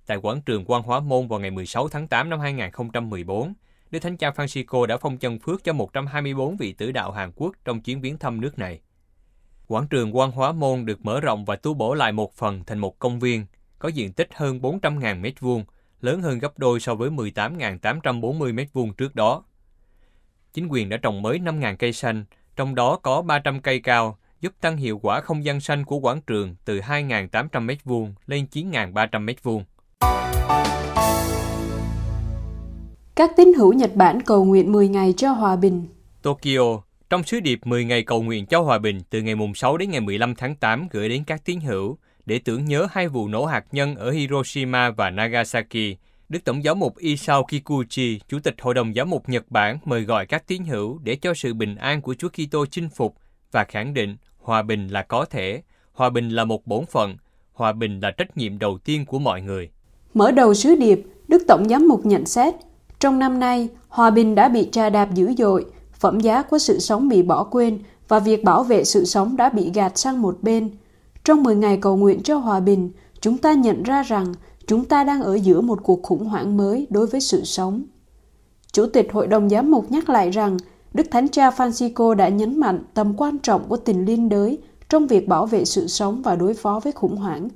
Tại 0.05 0.17
quảng 0.17 0.41
trường 0.41 0.65
Quan 0.67 0.83
Hóa 0.83 0.99
Môn 0.99 1.27
vào 1.27 1.39
ngày 1.39 1.51
16 1.51 1.87
tháng 1.87 2.07
8 2.07 2.29
năm 2.29 2.39
2014, 2.39 3.53
Đức 3.91 3.99
Thánh 3.99 4.17
Cha 4.17 4.29
Francisco 4.29 4.85
đã 4.85 4.97
phong 4.97 5.17
chân 5.17 5.39
phước 5.39 5.63
cho 5.63 5.73
124 5.73 6.57
vị 6.57 6.73
tử 6.73 6.91
đạo 6.91 7.11
Hàn 7.11 7.31
Quốc 7.35 7.55
trong 7.65 7.81
chuyến 7.81 8.01
viếng 8.01 8.17
thăm 8.17 8.41
nước 8.41 8.59
này. 8.59 8.79
Quảng 9.67 9.87
trường 9.87 10.15
Quan 10.17 10.31
Hóa 10.31 10.51
Môn 10.51 10.85
được 10.85 11.05
mở 11.05 11.19
rộng 11.19 11.45
và 11.45 11.55
tu 11.55 11.73
bổ 11.73 11.93
lại 11.93 12.11
một 12.11 12.33
phần 12.33 12.63
thành 12.63 12.79
một 12.79 12.99
công 12.99 13.19
viên, 13.19 13.45
có 13.79 13.89
diện 13.89 14.13
tích 14.13 14.29
hơn 14.33 14.59
400.000 14.59 15.21
m2, 15.21 15.63
lớn 16.01 16.21
hơn 16.21 16.39
gấp 16.39 16.59
đôi 16.59 16.79
so 16.79 16.95
với 16.95 17.09
18.840 17.09 18.55
m2 18.55 18.93
trước 18.93 19.15
đó. 19.15 19.43
Chính 20.53 20.67
quyền 20.67 20.89
đã 20.89 20.97
trồng 20.97 21.21
mới 21.21 21.39
5.000 21.39 21.75
cây 21.75 21.93
xanh, 21.93 22.25
trong 22.55 22.75
đó 22.75 22.95
có 22.95 23.21
300 23.21 23.61
cây 23.61 23.79
cao, 23.79 24.17
giúp 24.41 24.53
tăng 24.61 24.77
hiệu 24.77 24.99
quả 25.03 25.19
không 25.21 25.45
gian 25.45 25.59
xanh 25.59 25.85
của 25.85 25.99
quảng 25.99 26.21
trường 26.21 26.55
từ 26.65 26.79
2.800 26.79 27.65
m2 27.65 28.13
lên 28.25 28.47
9.300 28.51 29.25
m2. 29.25 29.61
Các 33.15 33.31
tín 33.37 33.53
hữu 33.53 33.73
Nhật 33.73 33.95
Bản 33.95 34.21
cầu 34.21 34.45
nguyện 34.45 34.71
10 34.71 34.87
ngày 34.87 35.13
cho 35.17 35.31
hòa 35.31 35.55
bình. 35.55 35.87
Tokyo, 36.21 36.81
trong 37.09 37.23
sứ 37.23 37.39
điệp 37.39 37.59
10 37.65 37.85
ngày 37.85 38.03
cầu 38.03 38.23
nguyện 38.23 38.45
cho 38.45 38.61
hòa 38.61 38.77
bình 38.77 38.99
từ 39.09 39.21
ngày 39.21 39.35
6 39.55 39.77
đến 39.77 39.91
ngày 39.91 40.01
15 40.01 40.35
tháng 40.35 40.55
8 40.55 40.87
gửi 40.91 41.09
đến 41.09 41.23
các 41.27 41.45
tín 41.45 41.59
hữu 41.59 41.97
để 42.25 42.39
tưởng 42.39 42.65
nhớ 42.65 42.87
hai 42.91 43.07
vụ 43.07 43.27
nổ 43.27 43.45
hạt 43.45 43.65
nhân 43.71 43.95
ở 43.95 44.11
Hiroshima 44.11 44.91
và 44.91 45.09
Nagasaki, 45.09 45.97
Đức 46.29 46.39
Tổng 46.45 46.63
giáo 46.63 46.75
mục 46.75 46.97
Isao 46.97 47.43
Kikuchi, 47.43 48.19
Chủ 48.27 48.39
tịch 48.39 48.55
Hội 48.61 48.73
đồng 48.73 48.95
Giáo 48.95 49.05
mục 49.05 49.29
Nhật 49.29 49.51
Bản 49.51 49.77
mời 49.85 50.01
gọi 50.01 50.25
các 50.25 50.47
tín 50.47 50.63
hữu 50.65 50.99
để 51.03 51.15
cho 51.15 51.33
sự 51.33 51.53
bình 51.53 51.75
an 51.75 52.01
của 52.01 52.13
Chúa 52.13 52.29
Kitô 52.29 52.65
chinh 52.65 52.89
phục 52.89 53.15
và 53.51 53.63
khẳng 53.63 53.93
định 53.93 54.17
hòa 54.37 54.61
bình 54.61 54.87
là 54.87 55.01
có 55.01 55.25
thể, 55.25 55.61
hòa 55.93 56.09
bình 56.09 56.29
là 56.29 56.45
một 56.45 56.67
bổn 56.67 56.85
phận, 56.85 57.17
hòa 57.53 57.71
bình 57.71 57.99
là 57.99 58.11
trách 58.11 58.37
nhiệm 58.37 58.59
đầu 58.59 58.77
tiên 58.77 59.05
của 59.05 59.19
mọi 59.19 59.41
người. 59.41 59.69
Mở 60.15 60.31
đầu 60.31 60.53
sứ 60.53 60.75
điệp, 60.75 61.07
Đức 61.27 61.43
Tổng 61.47 61.69
giám 61.69 61.87
mục 61.87 62.05
nhận 62.05 62.25
xét, 62.25 62.55
trong 62.99 63.19
năm 63.19 63.39
nay, 63.39 63.69
hòa 63.87 64.09
bình 64.09 64.35
đã 64.35 64.49
bị 64.49 64.69
trà 64.71 64.89
đạp 64.89 65.13
dữ 65.13 65.33
dội, 65.37 65.65
phẩm 65.93 66.19
giá 66.19 66.41
của 66.41 66.57
sự 66.57 66.79
sống 66.79 67.07
bị 67.07 67.21
bỏ 67.21 67.43
quên 67.43 67.79
và 68.07 68.19
việc 68.19 68.43
bảo 68.43 68.63
vệ 68.63 68.83
sự 68.83 69.05
sống 69.05 69.37
đã 69.37 69.49
bị 69.49 69.71
gạt 69.73 69.97
sang 69.97 70.21
một 70.21 70.37
bên. 70.41 70.69
Trong 71.23 71.43
10 71.43 71.55
ngày 71.55 71.77
cầu 71.81 71.97
nguyện 71.97 72.23
cho 72.23 72.37
hòa 72.37 72.59
bình, 72.59 72.89
chúng 73.21 73.37
ta 73.37 73.53
nhận 73.53 73.83
ra 73.83 74.03
rằng 74.03 74.33
chúng 74.67 74.85
ta 74.85 75.03
đang 75.03 75.21
ở 75.21 75.35
giữa 75.35 75.61
một 75.61 75.79
cuộc 75.83 76.03
khủng 76.03 76.25
hoảng 76.25 76.57
mới 76.57 76.87
đối 76.89 77.07
với 77.07 77.21
sự 77.21 77.43
sống. 77.43 77.83
Chủ 78.71 78.85
tịch 78.85 79.13
Hội 79.13 79.27
đồng 79.27 79.49
Giám 79.49 79.71
mục 79.71 79.91
nhắc 79.91 80.09
lại 80.09 80.29
rằng 80.29 80.57
Đức 80.93 81.07
Thánh 81.11 81.27
Cha 81.27 81.49
Francisco 81.49 82.13
đã 82.13 82.29
nhấn 82.29 82.59
mạnh 82.59 82.83
tầm 82.93 83.13
quan 83.17 83.39
trọng 83.39 83.69
của 83.69 83.77
tình 83.77 84.05
liên 84.05 84.29
đới 84.29 84.57
trong 84.89 85.07
việc 85.07 85.27
bảo 85.27 85.45
vệ 85.45 85.65
sự 85.65 85.87
sống 85.87 86.21
và 86.21 86.35
đối 86.35 86.53
phó 86.53 86.79
với 86.83 86.93
khủng 86.93 87.15
hoảng. 87.15 87.49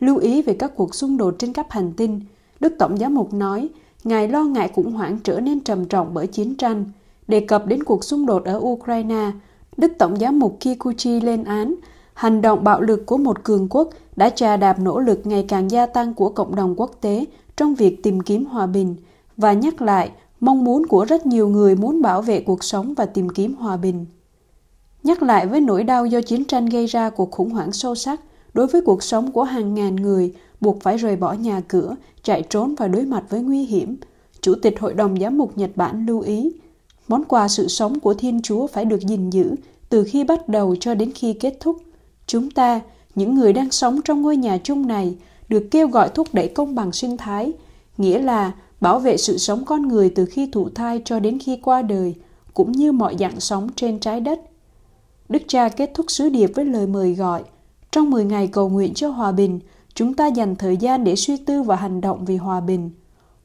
Lưu 0.00 0.16
ý 0.16 0.42
về 0.42 0.54
các 0.54 0.72
cuộc 0.76 0.94
xung 0.94 1.16
đột 1.16 1.34
trên 1.38 1.52
các 1.52 1.72
hành 1.72 1.92
tinh, 1.96 2.20
Đức 2.60 2.74
Tổng 2.78 2.96
Giám 2.96 3.14
mục 3.14 3.34
nói, 3.34 3.68
Ngài 4.04 4.28
lo 4.28 4.44
ngại 4.44 4.70
khủng 4.74 4.92
hoảng 4.92 5.18
trở 5.24 5.40
nên 5.40 5.60
trầm 5.60 5.84
trọng 5.84 6.14
bởi 6.14 6.26
chiến 6.26 6.54
tranh. 6.54 6.84
Đề 7.28 7.40
cập 7.40 7.66
đến 7.66 7.82
cuộc 7.82 8.04
xung 8.04 8.26
đột 8.26 8.44
ở 8.44 8.60
Ukraine, 8.62 9.30
Đức 9.76 9.92
Tổng 9.98 10.16
Giám 10.16 10.38
mục 10.38 10.56
Kikuchi 10.60 11.20
lên 11.20 11.44
án 11.44 11.74
hành 12.14 12.42
động 12.42 12.64
bạo 12.64 12.80
lực 12.80 13.06
của 13.06 13.16
một 13.16 13.44
cường 13.44 13.68
quốc 13.70 13.90
đã 14.16 14.30
trà 14.30 14.56
đạp 14.56 14.78
nỗ 14.78 14.98
lực 14.98 15.20
ngày 15.24 15.44
càng 15.48 15.70
gia 15.70 15.86
tăng 15.86 16.14
của 16.14 16.28
cộng 16.28 16.54
đồng 16.54 16.74
quốc 16.76 16.90
tế 17.00 17.24
trong 17.56 17.74
việc 17.74 18.02
tìm 18.02 18.20
kiếm 18.20 18.44
hòa 18.44 18.66
bình 18.66 18.96
và 19.36 19.52
nhắc 19.52 19.82
lại 19.82 20.10
mong 20.40 20.64
muốn 20.64 20.86
của 20.86 21.04
rất 21.04 21.26
nhiều 21.26 21.48
người 21.48 21.74
muốn 21.74 22.02
bảo 22.02 22.22
vệ 22.22 22.40
cuộc 22.40 22.64
sống 22.64 22.94
và 22.94 23.06
tìm 23.06 23.28
kiếm 23.28 23.54
hòa 23.54 23.76
bình. 23.76 24.06
Nhắc 25.02 25.22
lại 25.22 25.46
với 25.46 25.60
nỗi 25.60 25.84
đau 25.84 26.06
do 26.06 26.20
chiến 26.20 26.44
tranh 26.44 26.66
gây 26.66 26.86
ra 26.86 27.10
cuộc 27.10 27.30
khủng 27.30 27.50
hoảng 27.50 27.72
sâu 27.72 27.94
sắc 27.94 28.20
đối 28.54 28.66
với 28.66 28.80
cuộc 28.80 29.02
sống 29.02 29.32
của 29.32 29.42
hàng 29.42 29.74
ngàn 29.74 29.96
người 29.96 30.32
buộc 30.60 30.82
phải 30.82 30.96
rời 30.96 31.16
bỏ 31.16 31.32
nhà 31.32 31.60
cửa, 31.68 31.96
chạy 32.22 32.42
trốn 32.42 32.74
và 32.78 32.88
đối 32.88 33.04
mặt 33.04 33.24
với 33.28 33.40
nguy 33.40 33.64
hiểm, 33.64 33.96
Chủ 34.40 34.54
tịch 34.62 34.80
Hội 34.80 34.94
đồng 34.94 35.20
Giám 35.20 35.38
mục 35.38 35.58
Nhật 35.58 35.70
Bản 35.76 36.06
lưu 36.06 36.20
ý, 36.20 36.52
món 37.08 37.24
quà 37.24 37.48
sự 37.48 37.68
sống 37.68 38.00
của 38.00 38.14
Thiên 38.14 38.42
Chúa 38.42 38.66
phải 38.66 38.84
được 38.84 39.00
gìn 39.00 39.30
giữ 39.30 39.54
từ 39.88 40.04
khi 40.04 40.24
bắt 40.24 40.48
đầu 40.48 40.76
cho 40.80 40.94
đến 40.94 41.12
khi 41.14 41.32
kết 41.32 41.56
thúc. 41.60 41.76
Chúng 42.26 42.50
ta, 42.50 42.80
những 43.14 43.34
người 43.34 43.52
đang 43.52 43.70
sống 43.70 44.00
trong 44.04 44.22
ngôi 44.22 44.36
nhà 44.36 44.58
chung 44.58 44.86
này, 44.86 45.16
được 45.48 45.68
kêu 45.70 45.88
gọi 45.88 46.08
thúc 46.08 46.28
đẩy 46.32 46.48
công 46.48 46.74
bằng 46.74 46.92
sinh 46.92 47.16
thái, 47.16 47.52
nghĩa 47.98 48.18
là 48.18 48.52
bảo 48.80 48.98
vệ 48.98 49.16
sự 49.16 49.38
sống 49.38 49.64
con 49.64 49.88
người 49.88 50.10
từ 50.10 50.24
khi 50.24 50.46
thụ 50.52 50.68
thai 50.68 51.02
cho 51.04 51.20
đến 51.20 51.38
khi 51.38 51.56
qua 51.56 51.82
đời, 51.82 52.14
cũng 52.54 52.72
như 52.72 52.92
mọi 52.92 53.16
dạng 53.20 53.40
sống 53.40 53.68
trên 53.76 53.98
trái 53.98 54.20
đất. 54.20 54.40
Đức 55.28 55.42
cha 55.48 55.68
kết 55.68 55.90
thúc 55.94 56.06
sứ 56.08 56.28
điệp 56.28 56.50
với 56.54 56.64
lời 56.64 56.86
mời 56.86 57.14
gọi, 57.14 57.42
trong 57.92 58.10
10 58.10 58.24
ngày 58.24 58.46
cầu 58.46 58.68
nguyện 58.68 58.94
cho 58.94 59.10
hòa 59.10 59.32
bình, 59.32 59.60
chúng 59.94 60.14
ta 60.14 60.26
dành 60.26 60.56
thời 60.56 60.76
gian 60.76 61.04
để 61.04 61.16
suy 61.16 61.36
tư 61.36 61.62
và 61.62 61.76
hành 61.76 62.00
động 62.00 62.24
vì 62.24 62.36
hòa 62.36 62.60
bình. 62.60 62.90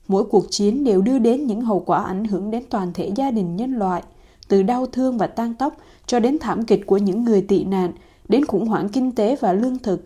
Mỗi 0.08 0.24
cuộc 0.24 0.46
chiến 0.50 0.84
đều 0.84 1.02
đưa 1.02 1.20
đến 1.20 1.48
những 1.48 1.62
hậu 1.62 1.80
quả 1.80 2.04
ảnh 2.04 2.26
hưởng 2.26 2.52
đến 2.52 2.64
toàn 2.70 2.94
thể 2.94 3.12
gia 3.16 3.32
đình 3.32 3.56
nhân 3.56 3.74
loại. 3.74 4.04
từ 4.48 4.64
đau 4.64 4.86
thương 4.86 5.18
và 5.18 5.28
tan 5.28 5.54
tóc 5.54 5.78
cho 6.08 6.20
đến 6.20 6.38
thảm 6.40 6.66
kịch 6.66 6.86
của 6.86 6.98
những 6.98 7.24
người 7.24 7.42
tị 7.42 7.64
nạn, 7.64 7.92
đến 8.28 8.46
khủng 8.46 8.68
hoảng 8.68 8.90
kinh 8.90 9.12
tế 9.12 9.36
và 9.36 9.54
lương 9.54 9.80
thực. 9.80 10.04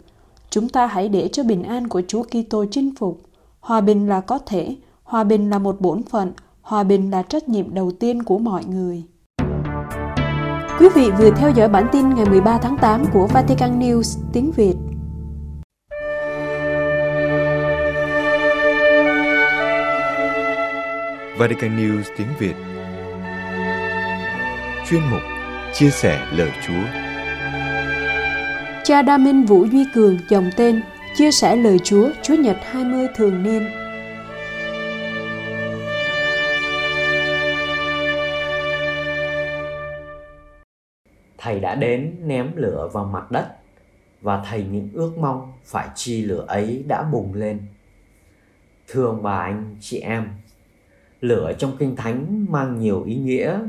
Chúng 0.50 0.69
ta 0.69 0.88
hãy 0.88 1.10
để 1.10 1.27
cho 1.27 1.43
bình 1.43 1.63
an 1.63 1.88
của 1.88 2.01
Chúa 2.08 2.24
Kitô 2.24 2.65
chinh 2.72 2.96
phục. 2.96 3.22
Hòa 3.60 3.81
bình 3.81 4.08
là 4.08 4.22
có 4.22 4.38
thể, 4.38 4.75
hòa 5.03 5.24
bình 5.24 5.50
là 5.50 5.60
một 5.60 5.81
bổn 5.81 6.03
phận, 6.03 6.31
hòa 6.62 6.84
bình 6.84 7.12
là 7.12 7.24
trách 7.24 7.50
nhiệm 7.50 7.74
đầu 7.74 7.91
tiên 7.91 8.24
của 8.24 8.38
mọi 8.38 8.65
người. 8.65 9.03
Quý 10.79 10.88
vị 10.95 11.12
vừa 11.19 11.29
theo 11.38 11.51
dõi 11.55 11.69
bản 11.69 11.88
tin 11.91 12.09
ngày 12.09 12.25
13 12.25 12.59
tháng 12.62 12.77
8 12.77 13.05
của 13.13 13.27
Vatican 13.27 13.79
News 13.79 14.21
tiếng 14.33 14.51
Việt. 14.51 14.75
Vatican 21.38 21.77
News 21.77 22.03
tiếng 22.17 22.27
Việt. 22.39 22.53
Chuyên 24.89 25.01
mục 25.12 25.21
Chia 25.74 25.89
sẻ 25.89 26.27
lời 26.36 26.51
Chúa. 26.67 26.83
Cha 28.83 29.01
Đa 29.01 29.17
Minh 29.17 29.45
Vũ 29.45 29.65
Duy 29.65 29.86
Cường 29.93 30.17
dòng 30.29 30.50
tên 30.57 30.81
Chia 31.15 31.31
sẻ 31.31 31.55
lời 31.55 31.79
Chúa 31.79 32.09
Chúa 32.21 32.36
Nhật 32.36 32.57
20 32.71 33.07
thường 33.15 33.43
niên 33.43 33.88
Thầy 41.50 41.60
đã 41.60 41.75
đến 41.75 42.15
ném 42.24 42.51
lửa 42.56 42.89
vào 42.94 43.06
mặt 43.06 43.32
đất 43.32 43.48
và 44.22 44.44
thầy 44.50 44.63
những 44.63 44.89
ước 44.94 45.18
mong 45.18 45.53
phải 45.65 45.88
chi 45.96 46.22
lửa 46.22 46.46
ấy 46.48 46.84
đã 46.88 47.03
bùng 47.03 47.34
lên. 47.34 47.60
Thưa 48.88 49.06
ông 49.06 49.24
bà 49.24 49.39
anh 49.39 49.75
chị 49.79 50.00
em, 50.00 50.27
lửa 51.22 51.53
trong 51.58 51.75
kinh 51.79 51.96
thánh 51.96 52.46
mang 52.50 52.79
nhiều 52.79 53.03
ý 53.03 53.15
nghĩa. 53.15 53.60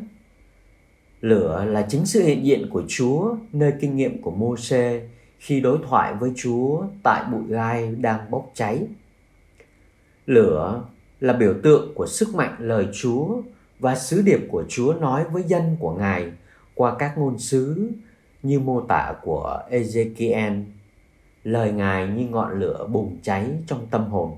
Lửa 1.20 1.64
là 1.64 1.86
chính 1.88 2.06
sự 2.06 2.22
hiện 2.22 2.44
diện 2.44 2.68
của 2.70 2.82
Chúa 2.88 3.36
nơi 3.52 3.72
kinh 3.80 3.96
nghiệm 3.96 4.22
của 4.22 4.30
mô 4.30 4.56
xê 4.56 5.08
khi 5.38 5.60
đối 5.60 5.78
thoại 5.88 6.14
với 6.14 6.32
Chúa 6.36 6.84
tại 7.02 7.24
bụi 7.32 7.42
gai 7.48 7.94
đang 7.94 8.30
bốc 8.30 8.50
cháy. 8.54 8.86
Lửa 10.26 10.84
là 11.20 11.32
biểu 11.32 11.54
tượng 11.62 11.94
của 11.94 12.06
sức 12.06 12.34
mạnh 12.34 12.56
lời 12.58 12.86
Chúa 12.92 13.42
và 13.78 13.94
sứ 13.94 14.22
điệp 14.22 14.40
của 14.48 14.64
Chúa 14.68 14.94
nói 15.00 15.24
với 15.32 15.42
dân 15.42 15.76
của 15.80 15.94
Ngài 15.94 16.32
qua 16.74 16.96
các 16.98 17.18
ngôn 17.18 17.38
sứ 17.38 17.90
như 18.42 18.60
mô 18.60 18.80
tả 18.80 19.14
của 19.22 19.62
Ezekiel. 19.70 20.64
Lời 21.44 21.72
Ngài 21.72 22.08
như 22.08 22.26
ngọn 22.28 22.60
lửa 22.60 22.86
bùng 22.92 23.18
cháy 23.22 23.50
trong 23.66 23.86
tâm 23.90 24.04
hồn. 24.04 24.36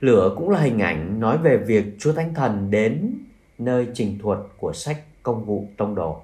Lửa 0.00 0.34
cũng 0.36 0.50
là 0.50 0.60
hình 0.60 0.78
ảnh 0.78 1.20
nói 1.20 1.38
về 1.38 1.56
việc 1.56 1.84
Chúa 1.98 2.12
Thánh 2.12 2.34
Thần 2.34 2.70
đến 2.70 3.14
nơi 3.58 3.86
trình 3.94 4.18
thuật 4.22 4.38
của 4.58 4.72
sách 4.72 5.02
công 5.22 5.44
vụ 5.44 5.68
tông 5.76 5.94
đồ. 5.94 6.22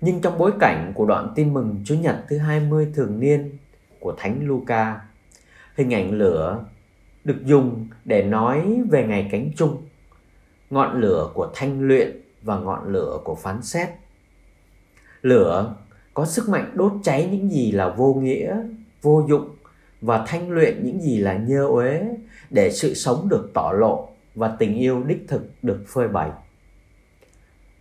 Nhưng 0.00 0.20
trong 0.20 0.38
bối 0.38 0.52
cảnh 0.60 0.92
của 0.94 1.06
đoạn 1.06 1.32
tin 1.34 1.54
mừng 1.54 1.82
Chúa 1.84 1.94
Nhật 1.94 2.16
thứ 2.28 2.38
20 2.38 2.88
thường 2.94 3.20
niên 3.20 3.58
của 4.00 4.14
Thánh 4.18 4.38
Luca, 4.42 5.00
hình 5.74 5.94
ảnh 5.94 6.10
lửa 6.10 6.64
được 7.24 7.44
dùng 7.44 7.88
để 8.04 8.22
nói 8.22 8.82
về 8.90 9.06
ngày 9.06 9.28
cánh 9.32 9.50
chung, 9.56 9.82
ngọn 10.70 11.00
lửa 11.00 11.30
của 11.34 11.50
thanh 11.54 11.80
luyện 11.88 12.23
và 12.44 12.58
ngọn 12.58 12.92
lửa 12.92 13.18
của 13.24 13.34
phán 13.34 13.62
xét. 13.62 13.88
Lửa 15.22 15.74
có 16.14 16.26
sức 16.26 16.48
mạnh 16.48 16.70
đốt 16.74 16.92
cháy 17.02 17.28
những 17.32 17.50
gì 17.50 17.72
là 17.72 17.88
vô 17.88 18.14
nghĩa, 18.14 18.56
vô 19.02 19.24
dụng 19.28 19.48
và 20.00 20.24
thanh 20.26 20.50
luyện 20.50 20.84
những 20.84 21.02
gì 21.02 21.18
là 21.18 21.34
nhơ 21.34 21.66
uế 21.66 22.02
để 22.50 22.70
sự 22.70 22.94
sống 22.94 23.28
được 23.28 23.50
tỏ 23.54 23.72
lộ 23.72 24.08
và 24.34 24.56
tình 24.58 24.74
yêu 24.74 25.02
đích 25.02 25.24
thực 25.28 25.50
được 25.62 25.84
phơi 25.86 26.08
bày. 26.08 26.30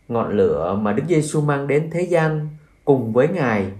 Ngọn 0.07 0.37
lửa 0.37 0.79
mà 0.81 0.93
Đức 0.93 1.03
Giêsu 1.09 1.41
mang 1.41 1.67
đến 1.67 1.89
thế 1.91 2.01
gian 2.01 2.47
cùng 2.85 3.13
với 3.13 3.27
Ngài 3.27 3.71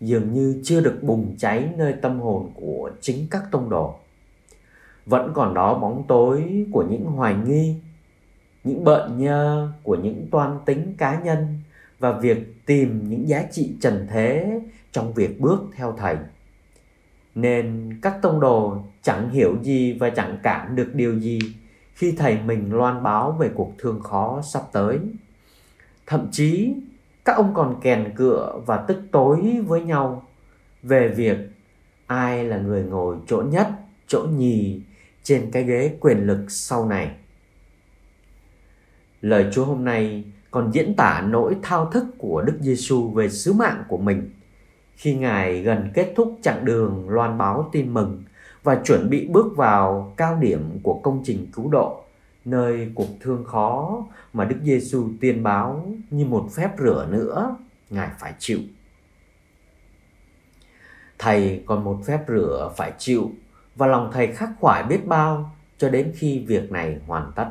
dường 0.00 0.32
như 0.32 0.60
chưa 0.64 0.80
được 0.80 0.98
bùng 1.02 1.36
cháy 1.38 1.68
nơi 1.76 1.94
tâm 2.02 2.20
hồn 2.20 2.50
của 2.54 2.90
chính 3.00 3.26
các 3.30 3.42
tông 3.50 3.70
đồ. 3.70 3.94
Vẫn 5.06 5.32
còn 5.34 5.54
đó 5.54 5.78
bóng 5.78 6.04
tối 6.08 6.66
của 6.72 6.84
những 6.90 7.04
hoài 7.04 7.34
nghi, 7.46 7.74
những 8.64 8.84
bợn 8.84 9.18
nhơ 9.18 9.72
của 9.82 9.94
những 9.94 10.26
toan 10.30 10.58
tính 10.66 10.94
cá 10.98 11.20
nhân 11.20 11.58
và 11.98 12.12
việc 12.12 12.66
tìm 12.66 13.08
những 13.08 13.28
giá 13.28 13.42
trị 13.52 13.72
trần 13.80 14.06
thế 14.10 14.60
trong 14.92 15.12
việc 15.12 15.40
bước 15.40 15.60
theo 15.74 15.94
thầy. 15.98 16.16
Nên 17.34 17.98
các 18.02 18.16
tông 18.22 18.40
đồ 18.40 18.76
chẳng 19.02 19.30
hiểu 19.30 19.56
gì 19.62 19.92
và 19.92 20.10
chẳng 20.10 20.38
cảm 20.42 20.76
được 20.76 20.90
điều 20.94 21.18
gì 21.18 21.38
khi 21.94 22.12
thầy 22.12 22.38
mình 22.46 22.74
loan 22.74 23.02
báo 23.02 23.32
về 23.32 23.50
cuộc 23.54 23.72
thương 23.78 24.00
khó 24.00 24.42
sắp 24.42 24.62
tới. 24.72 24.98
Thậm 26.06 26.28
chí, 26.32 26.74
các 27.24 27.36
ông 27.36 27.54
còn 27.54 27.80
kèn 27.82 28.12
cựa 28.16 28.60
và 28.66 28.76
tức 28.76 29.02
tối 29.12 29.60
với 29.66 29.80
nhau 29.80 30.22
về 30.82 31.08
việc 31.08 31.36
ai 32.06 32.44
là 32.44 32.58
người 32.58 32.82
ngồi 32.82 33.16
chỗ 33.26 33.42
nhất, 33.42 33.68
chỗ 34.06 34.22
nhì 34.22 34.80
trên 35.22 35.50
cái 35.50 35.62
ghế 35.62 35.96
quyền 36.00 36.18
lực 36.26 36.46
sau 36.48 36.86
này 36.86 37.10
lời 39.20 39.46
chúa 39.52 39.64
hôm 39.64 39.84
nay 39.84 40.24
còn 40.50 40.70
diễn 40.72 40.94
tả 40.96 41.24
nỗi 41.28 41.56
thao 41.62 41.90
thức 41.90 42.04
của 42.18 42.42
đức 42.42 42.58
giêsu 42.60 43.10
về 43.10 43.28
sứ 43.28 43.52
mạng 43.52 43.84
của 43.88 43.98
mình 43.98 44.30
khi 44.96 45.14
Ngài 45.14 45.62
gần 45.62 45.90
kết 45.94 46.12
thúc 46.16 46.38
chặng 46.42 46.64
đường 46.64 47.08
loan 47.08 47.38
báo 47.38 47.68
tin 47.72 47.94
mừng 47.94 48.22
và 48.62 48.80
chuẩn 48.84 49.10
bị 49.10 49.26
bước 49.26 49.56
vào 49.56 50.14
cao 50.16 50.38
điểm 50.40 50.78
của 50.82 51.00
công 51.02 51.22
trình 51.24 51.46
cứu 51.52 51.70
độ, 51.70 52.04
nơi 52.44 52.92
cuộc 52.94 53.08
thương 53.20 53.44
khó 53.44 54.02
mà 54.32 54.44
Đức 54.44 54.56
Giêsu 54.62 55.08
tiên 55.20 55.42
báo 55.42 55.92
như 56.10 56.24
một 56.24 56.48
phép 56.52 56.70
rửa 56.78 57.06
nữa 57.10 57.56
Ngài 57.90 58.08
phải 58.18 58.34
chịu. 58.38 58.58
Thầy 61.18 61.62
còn 61.66 61.84
một 61.84 62.00
phép 62.06 62.20
rửa 62.28 62.72
phải 62.76 62.92
chịu 62.98 63.30
và 63.76 63.86
lòng 63.86 64.10
thầy 64.12 64.26
khắc 64.26 64.50
khoải 64.60 64.82
biết 64.82 65.06
bao 65.06 65.50
cho 65.78 65.88
đến 65.88 66.12
khi 66.16 66.44
việc 66.46 66.72
này 66.72 66.98
hoàn 67.06 67.32
tất. 67.36 67.48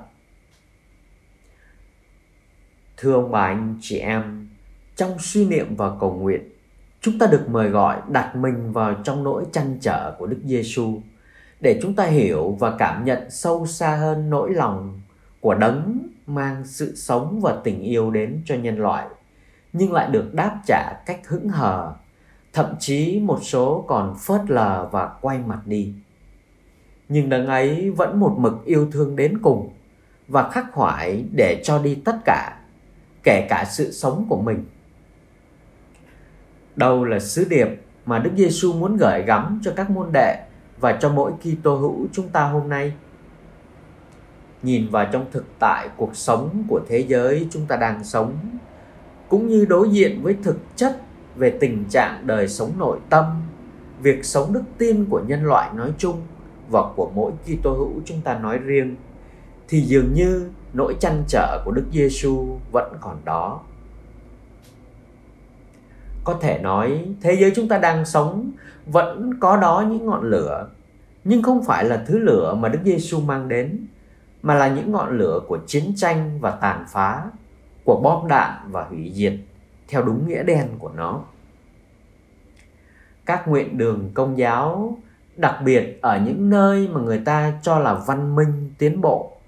Thưa 3.01 3.13
ông 3.13 3.31
bà 3.31 3.41
anh 3.41 3.77
chị 3.81 3.97
em, 3.97 4.47
trong 4.95 5.11
suy 5.19 5.45
niệm 5.45 5.75
và 5.75 5.91
cầu 5.99 6.13
nguyện, 6.13 6.41
chúng 7.01 7.19
ta 7.19 7.25
được 7.25 7.49
mời 7.49 7.69
gọi 7.69 7.97
đặt 8.09 8.35
mình 8.35 8.71
vào 8.71 8.93
trong 9.03 9.23
nỗi 9.23 9.45
chăn 9.51 9.77
trở 9.81 10.15
của 10.19 10.27
Đức 10.27 10.39
Giêsu 10.45 11.01
để 11.61 11.79
chúng 11.81 11.95
ta 11.95 12.05
hiểu 12.05 12.57
và 12.59 12.75
cảm 12.77 13.05
nhận 13.05 13.31
sâu 13.31 13.65
xa 13.65 13.95
hơn 13.95 14.29
nỗi 14.29 14.53
lòng 14.53 15.01
của 15.39 15.55
đấng 15.55 15.99
mang 16.27 16.63
sự 16.65 16.95
sống 16.95 17.39
và 17.41 17.55
tình 17.63 17.81
yêu 17.81 18.11
đến 18.11 18.41
cho 18.45 18.55
nhân 18.55 18.79
loại 18.79 19.07
nhưng 19.73 19.93
lại 19.93 20.09
được 20.11 20.33
đáp 20.33 20.59
trả 20.67 20.93
cách 21.05 21.27
hững 21.27 21.49
hờ 21.49 21.93
thậm 22.53 22.75
chí 22.79 23.19
một 23.19 23.39
số 23.41 23.85
còn 23.87 24.15
phớt 24.19 24.41
lờ 24.47 24.89
và 24.91 25.09
quay 25.21 25.39
mặt 25.45 25.59
đi. 25.65 25.93
Nhưng 27.09 27.29
đấng 27.29 27.47
ấy 27.47 27.91
vẫn 27.91 28.19
một 28.19 28.35
mực 28.39 28.65
yêu 28.65 28.87
thương 28.91 29.15
đến 29.15 29.39
cùng 29.41 29.69
và 30.27 30.49
khắc 30.49 30.71
khoải 30.71 31.25
để 31.35 31.61
cho 31.63 31.79
đi 31.79 31.95
tất 31.95 32.15
cả 32.25 32.58
kể 33.23 33.47
cả 33.49 33.65
sự 33.69 33.91
sống 33.91 34.25
của 34.29 34.41
mình 34.41 34.65
đâu 36.79 37.03
là 37.03 37.19
sứ 37.19 37.45
điệp 37.49 37.67
mà 38.05 38.19
Đức 38.19 38.31
Giêsu 38.37 38.73
muốn 38.73 38.97
gửi 38.97 39.21
gắm 39.21 39.59
cho 39.63 39.73
các 39.75 39.89
môn 39.89 40.11
đệ 40.13 40.43
và 40.79 40.97
cho 41.01 41.09
mỗi 41.09 41.31
Kitô 41.31 41.75
hữu 41.75 42.07
chúng 42.11 42.29
ta 42.29 42.43
hôm 42.43 42.69
nay. 42.69 42.93
Nhìn 44.63 44.87
vào 44.91 45.05
trong 45.11 45.25
thực 45.31 45.45
tại 45.59 45.89
cuộc 45.97 46.15
sống 46.15 46.63
của 46.67 46.81
thế 46.87 46.99
giới 47.07 47.47
chúng 47.51 47.65
ta 47.65 47.75
đang 47.75 48.03
sống, 48.03 48.33
cũng 49.29 49.47
như 49.47 49.65
đối 49.65 49.89
diện 49.89 50.19
với 50.23 50.37
thực 50.43 50.57
chất 50.75 51.01
về 51.35 51.57
tình 51.59 51.85
trạng 51.89 52.27
đời 52.27 52.47
sống 52.47 52.71
nội 52.77 52.99
tâm, 53.09 53.25
việc 54.01 54.25
sống 54.25 54.53
đức 54.53 54.63
tin 54.77 55.05
của 55.05 55.21
nhân 55.27 55.43
loại 55.43 55.69
nói 55.75 55.93
chung 55.97 56.21
và 56.69 56.81
của 56.95 57.11
mỗi 57.15 57.31
Kitô 57.45 57.73
hữu 57.73 57.93
chúng 58.05 58.21
ta 58.21 58.39
nói 58.39 58.57
riêng, 58.57 58.95
thì 59.69 59.81
dường 59.81 60.13
như 60.13 60.49
nỗi 60.73 60.95
chăn 60.99 61.23
trở 61.27 61.61
của 61.65 61.71
Đức 61.71 61.85
Giêsu 61.91 62.57
vẫn 62.71 62.93
còn 63.01 63.17
đó. 63.25 63.61
Có 66.23 66.37
thể 66.41 66.59
nói, 66.59 67.05
thế 67.21 67.33
giới 67.33 67.51
chúng 67.55 67.67
ta 67.67 67.77
đang 67.77 68.05
sống 68.05 68.51
vẫn 68.85 69.39
có 69.39 69.57
đó 69.57 69.85
những 69.89 70.05
ngọn 70.05 70.29
lửa, 70.29 70.69
nhưng 71.23 71.43
không 71.43 71.63
phải 71.63 71.85
là 71.85 72.03
thứ 72.07 72.17
lửa 72.17 72.53
mà 72.59 72.69
Đức 72.69 72.79
Giêsu 72.85 73.21
mang 73.21 73.49
đến, 73.49 73.87
mà 74.41 74.55
là 74.55 74.67
những 74.67 74.91
ngọn 74.91 75.17
lửa 75.17 75.39
của 75.47 75.59
chiến 75.67 75.93
tranh 75.95 76.39
và 76.41 76.51
tàn 76.51 76.85
phá, 76.91 77.23
của 77.83 78.01
bom 78.03 78.27
đạn 78.27 78.71
và 78.71 78.83
hủy 78.83 79.11
diệt 79.15 79.33
theo 79.87 80.03
đúng 80.03 80.27
nghĩa 80.27 80.43
đen 80.43 80.67
của 80.79 80.91
nó. 80.95 81.21
Các 83.25 83.47
nguyện 83.47 83.77
đường 83.77 84.11
công 84.13 84.37
giáo, 84.37 84.97
đặc 85.35 85.55
biệt 85.65 86.01
ở 86.01 86.19
những 86.25 86.49
nơi 86.49 86.87
mà 86.87 87.01
người 87.01 87.21
ta 87.25 87.53
cho 87.61 87.79
là 87.79 87.93
văn 87.93 88.35
minh, 88.35 88.73
tiến 88.77 89.01
bộ 89.01 89.38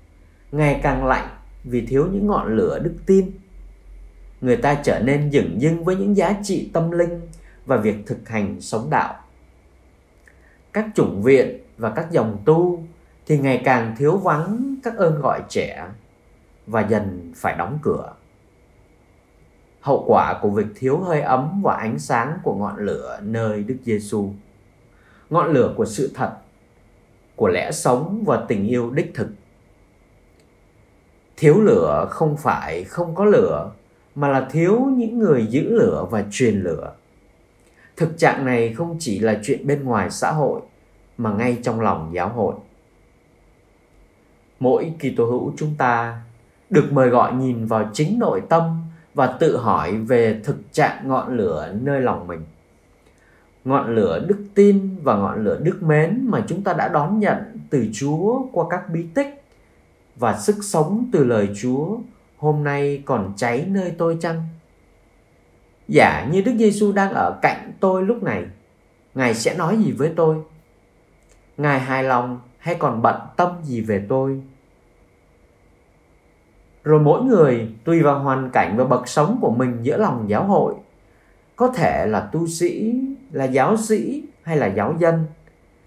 ngày 0.52 0.80
càng 0.84 1.06
lạnh 1.06 1.28
vì 1.64 1.86
thiếu 1.86 2.08
những 2.12 2.28
ngọn 2.28 2.56
lửa 2.56 2.80
đức 2.80 2.94
tin 3.06 3.32
người 4.42 4.58
ta 4.58 4.74
trở 4.74 5.00
nên 5.00 5.32
dửng 5.32 5.62
dưng 5.62 5.84
với 5.84 5.96
những 5.96 6.18
giá 6.18 6.36
trị 6.44 6.70
tâm 6.74 6.92
linh 6.92 7.22
và 7.66 7.78
việc 7.78 7.96
thực 8.06 8.30
hành 8.30 8.62
sống 8.62 8.90
đạo 8.90 9.22
các 10.74 10.86
chủng 10.96 11.24
viện 11.24 11.60
và 11.78 11.90
các 11.90 12.12
dòng 12.12 12.38
tu 12.46 12.84
thì 13.26 13.40
ngày 13.40 13.62
càng 13.66 13.96
thiếu 13.98 14.18
vắng 14.18 14.76
các 14.84 14.98
ơn 14.98 15.22
gọi 15.22 15.42
trẻ 15.50 15.88
và 16.68 16.82
dần 16.82 17.32
phải 17.36 17.56
đóng 17.58 17.80
cửa. 17.82 18.14
Hậu 19.82 20.04
quả 20.08 20.40
của 20.42 20.50
việc 20.50 20.68
thiếu 20.76 20.98
hơi 20.98 21.22
ấm 21.22 21.62
và 21.64 21.76
ánh 21.76 22.00
sáng 22.00 22.38
của 22.44 22.56
ngọn 22.56 22.78
lửa 22.78 23.20
nơi 23.24 23.64
Đức 23.64 23.78
Giêsu, 23.84 24.30
ngọn 25.30 25.54
lửa 25.54 25.74
của 25.78 25.86
sự 25.86 26.12
thật, 26.16 26.32
của 27.36 27.48
lẽ 27.48 27.72
sống 27.72 28.24
và 28.26 28.46
tình 28.48 28.68
yêu 28.68 28.92
đích 28.92 29.12
thực. 29.14 29.28
Thiếu 31.42 31.62
lửa 31.62 32.08
không 32.10 32.38
phải 32.38 32.84
không 32.84 33.16
có 33.16 33.26
lửa, 33.26 33.72
mà 34.16 34.28
là 34.28 34.48
thiếu 34.52 34.80
những 34.96 35.20
người 35.20 35.46
giữ 35.46 35.70
lửa 35.70 36.06
và 36.12 36.26
truyền 36.32 36.62
lửa. 36.62 36.94
Thực 37.98 38.18
trạng 38.18 38.46
này 38.46 38.74
không 38.74 38.96
chỉ 39.00 39.20
là 39.20 39.40
chuyện 39.44 39.68
bên 39.68 39.84
ngoài 39.84 40.10
xã 40.10 40.32
hội 40.32 40.62
mà 41.18 41.34
ngay 41.34 41.58
trong 41.64 41.82
lòng 41.82 42.12
giáo 42.14 42.30
hội. 42.30 42.56
Mỗi 44.60 44.94
kỳ 45.00 45.16
tô 45.16 45.26
hữu 45.26 45.54
chúng 45.58 45.76
ta 45.78 46.22
được 46.70 46.92
mời 46.92 47.10
gọi 47.10 47.34
nhìn 47.34 47.66
vào 47.66 47.90
chính 47.94 48.20
nội 48.20 48.42
tâm 48.50 48.82
và 49.14 49.28
tự 49.28 49.58
hỏi 49.58 49.98
về 49.98 50.42
thực 50.44 50.74
trạng 50.74 51.08
ngọn 51.08 51.38
lửa 51.38 51.74
nơi 51.82 52.02
lòng 52.02 52.28
mình. 52.28 52.46
Ngọn 53.66 53.96
lửa 53.96 54.26
đức 54.28 54.44
tin 54.56 54.96
và 55.04 55.16
ngọn 55.16 55.44
lửa 55.44 55.60
đức 55.62 55.84
mến 55.84 56.26
mà 56.30 56.44
chúng 56.48 56.64
ta 56.64 56.74
đã 56.74 56.88
đón 56.88 57.20
nhận 57.20 57.38
từ 57.70 57.88
Chúa 57.94 58.42
qua 58.52 58.66
các 58.70 58.90
bí 58.94 59.06
tích 59.14 59.41
và 60.22 60.38
sức 60.38 60.56
sống 60.64 61.10
từ 61.12 61.24
lời 61.24 61.50
Chúa 61.62 61.98
hôm 62.38 62.64
nay 62.64 63.04
còn 63.06 63.34
cháy 63.38 63.66
nơi 63.68 63.92
tôi 63.98 64.18
chăng? 64.22 64.44
Giả 65.88 66.28
như 66.32 66.42
Đức 66.42 66.52
Giêsu 66.58 66.92
đang 66.92 67.14
ở 67.14 67.40
cạnh 67.42 67.72
tôi 67.80 68.04
lúc 68.04 68.24
này, 68.24 68.46
Ngài 69.16 69.34
sẽ 69.34 69.56
nói 69.56 69.78
gì 69.78 69.92
với 69.92 70.14
tôi? 70.16 70.36
Ngài 71.58 71.80
hài 71.80 72.04
lòng 72.04 72.40
hay 72.58 72.76
còn 72.76 73.02
bận 73.02 73.22
tâm 73.38 73.50
gì 73.64 73.82
về 73.82 74.06
tôi? 74.10 74.42
Rồi 76.84 77.00
mỗi 77.00 77.24
người 77.24 77.70
tùy 77.84 78.02
vào 78.02 78.20
hoàn 78.20 78.50
cảnh 78.50 78.78
và 78.78 78.84
bậc 78.86 79.08
sống 79.08 79.38
của 79.42 79.52
mình 79.52 79.78
giữa 79.82 79.98
lòng 79.98 80.30
giáo 80.30 80.44
hội, 80.44 80.74
có 81.56 81.68
thể 81.68 82.06
là 82.08 82.30
tu 82.32 82.48
sĩ, 82.48 82.94
là 83.32 83.46
giáo 83.46 83.78
sĩ 83.78 84.24
hay 84.44 84.58
là 84.58 84.68
giáo 84.68 84.96
dân, 85.00 85.26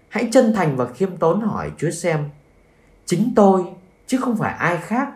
hãy 0.09 0.29
chân 0.31 0.53
thành 0.55 0.75
và 0.75 0.85
khiêm 0.85 1.17
tốn 1.17 1.41
hỏi 1.41 1.71
Chúa 1.77 1.89
xem, 1.89 2.29
chính 3.05 3.33
tôi 3.35 3.65
chứ 4.07 4.17
không 4.21 4.35
phải 4.35 4.53
ai 4.53 4.77
khác 4.77 5.09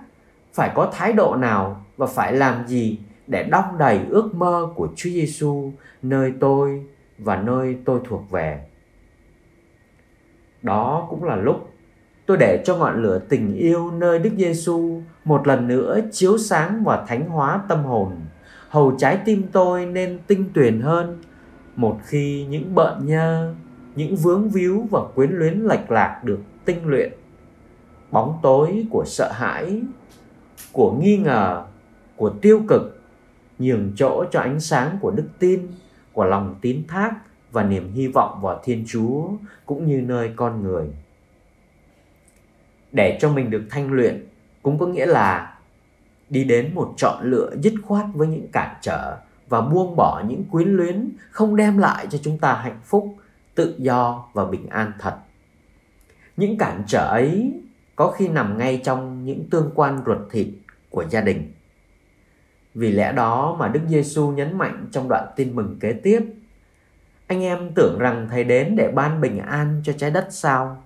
phải 0.53 0.71
có 0.75 0.91
thái 0.93 1.13
độ 1.13 1.35
nào 1.35 1.85
và 1.97 2.07
phải 2.07 2.33
làm 2.33 2.67
gì 2.67 2.99
để 3.27 3.43
đong 3.43 3.77
đầy 3.77 3.99
ước 4.09 4.35
mơ 4.35 4.67
của 4.75 4.87
Chúa 4.95 5.09
Giêsu 5.09 5.71
nơi 6.01 6.33
tôi 6.39 6.85
và 7.17 7.35
nơi 7.35 7.77
tôi 7.85 7.99
thuộc 8.09 8.31
về. 8.31 8.65
Đó 10.61 11.07
cũng 11.09 11.23
là 11.23 11.35
lúc 11.35 11.69
tôi 12.25 12.37
để 12.37 12.63
cho 12.65 12.75
ngọn 12.75 13.03
lửa 13.03 13.19
tình 13.29 13.55
yêu 13.55 13.91
nơi 13.91 14.19
Đức 14.19 14.31
Giêsu 14.37 15.01
một 15.25 15.47
lần 15.47 15.67
nữa 15.67 15.99
chiếu 16.11 16.37
sáng 16.37 16.83
và 16.83 17.05
thánh 17.07 17.25
hóa 17.29 17.61
tâm 17.67 17.83
hồn, 17.83 18.15
hầu 18.69 18.95
trái 18.97 19.17
tim 19.25 19.43
tôi 19.51 19.85
nên 19.85 20.19
tinh 20.27 20.45
tuyền 20.53 20.81
hơn 20.81 21.21
một 21.75 21.99
khi 22.03 22.45
những 22.49 22.75
bợn 22.75 23.05
nhơ, 23.05 23.53
những 23.95 24.15
vướng 24.15 24.49
víu 24.49 24.87
và 24.91 24.99
quyến 25.15 25.31
luyến 25.31 25.59
lệch 25.59 25.91
lạc 25.91 26.21
được 26.23 26.39
tinh 26.65 26.87
luyện. 26.87 27.18
Bóng 28.11 28.39
tối 28.41 28.85
của 28.89 29.03
sợ 29.07 29.31
hãi, 29.31 29.81
của 30.71 30.91
nghi 30.91 31.17
ngờ, 31.17 31.65
của 32.15 32.29
tiêu 32.29 32.61
cực 32.67 33.01
nhường 33.59 33.91
chỗ 33.95 34.25
cho 34.31 34.39
ánh 34.39 34.59
sáng 34.59 34.97
của 35.01 35.11
đức 35.11 35.27
tin, 35.39 35.67
của 36.13 36.25
lòng 36.25 36.55
tín 36.61 36.83
thác 36.87 37.11
và 37.51 37.63
niềm 37.63 37.91
hy 37.93 38.07
vọng 38.07 38.41
vào 38.41 38.61
Thiên 38.63 38.83
Chúa 38.87 39.29
cũng 39.65 39.85
như 39.85 40.01
nơi 40.01 40.31
con 40.35 40.63
người. 40.63 40.87
Để 42.91 43.17
cho 43.21 43.29
mình 43.31 43.49
được 43.49 43.63
thanh 43.69 43.91
luyện 43.91 44.27
cũng 44.63 44.79
có 44.79 44.85
nghĩa 44.85 45.05
là 45.05 45.57
đi 46.29 46.43
đến 46.43 46.75
một 46.75 46.93
chọn 46.97 47.17
lựa 47.23 47.51
dứt 47.61 47.73
khoát 47.83 48.05
với 48.13 48.27
những 48.27 48.47
cản 48.51 48.75
trở 48.81 49.17
và 49.49 49.61
buông 49.61 49.95
bỏ 49.95 50.23
những 50.27 50.43
quyến 50.43 50.69
luyến 50.69 51.09
không 51.31 51.55
đem 51.55 51.77
lại 51.77 52.07
cho 52.09 52.17
chúng 52.23 52.37
ta 52.37 52.53
hạnh 52.53 52.79
phúc, 52.83 53.15
tự 53.55 53.75
do 53.77 54.25
và 54.33 54.45
bình 54.45 54.67
an 54.69 54.91
thật. 54.99 55.15
Những 56.37 56.57
cản 56.57 56.83
trở 56.87 57.07
ấy 57.07 57.53
có 57.99 58.11
khi 58.11 58.27
nằm 58.27 58.57
ngay 58.57 58.81
trong 58.83 59.25
những 59.25 59.49
tương 59.51 59.71
quan 59.75 60.01
ruột 60.05 60.17
thịt 60.31 60.47
của 60.89 61.05
gia 61.09 61.21
đình. 61.21 61.53
Vì 62.73 62.91
lẽ 62.91 63.11
đó 63.11 63.55
mà 63.59 63.67
Đức 63.67 63.81
Giêsu 63.87 64.31
nhấn 64.31 64.57
mạnh 64.57 64.87
trong 64.91 65.09
đoạn 65.09 65.27
tin 65.35 65.55
mừng 65.55 65.77
kế 65.79 65.93
tiếp 65.93 66.23
anh 67.27 67.43
em 67.43 67.71
tưởng 67.75 67.99
rằng 67.99 68.27
thầy 68.29 68.43
đến 68.43 68.75
để 68.75 68.91
ban 68.95 69.21
bình 69.21 69.39
an 69.39 69.81
cho 69.85 69.93
trái 69.93 70.11
đất 70.11 70.27
sao? 70.29 70.83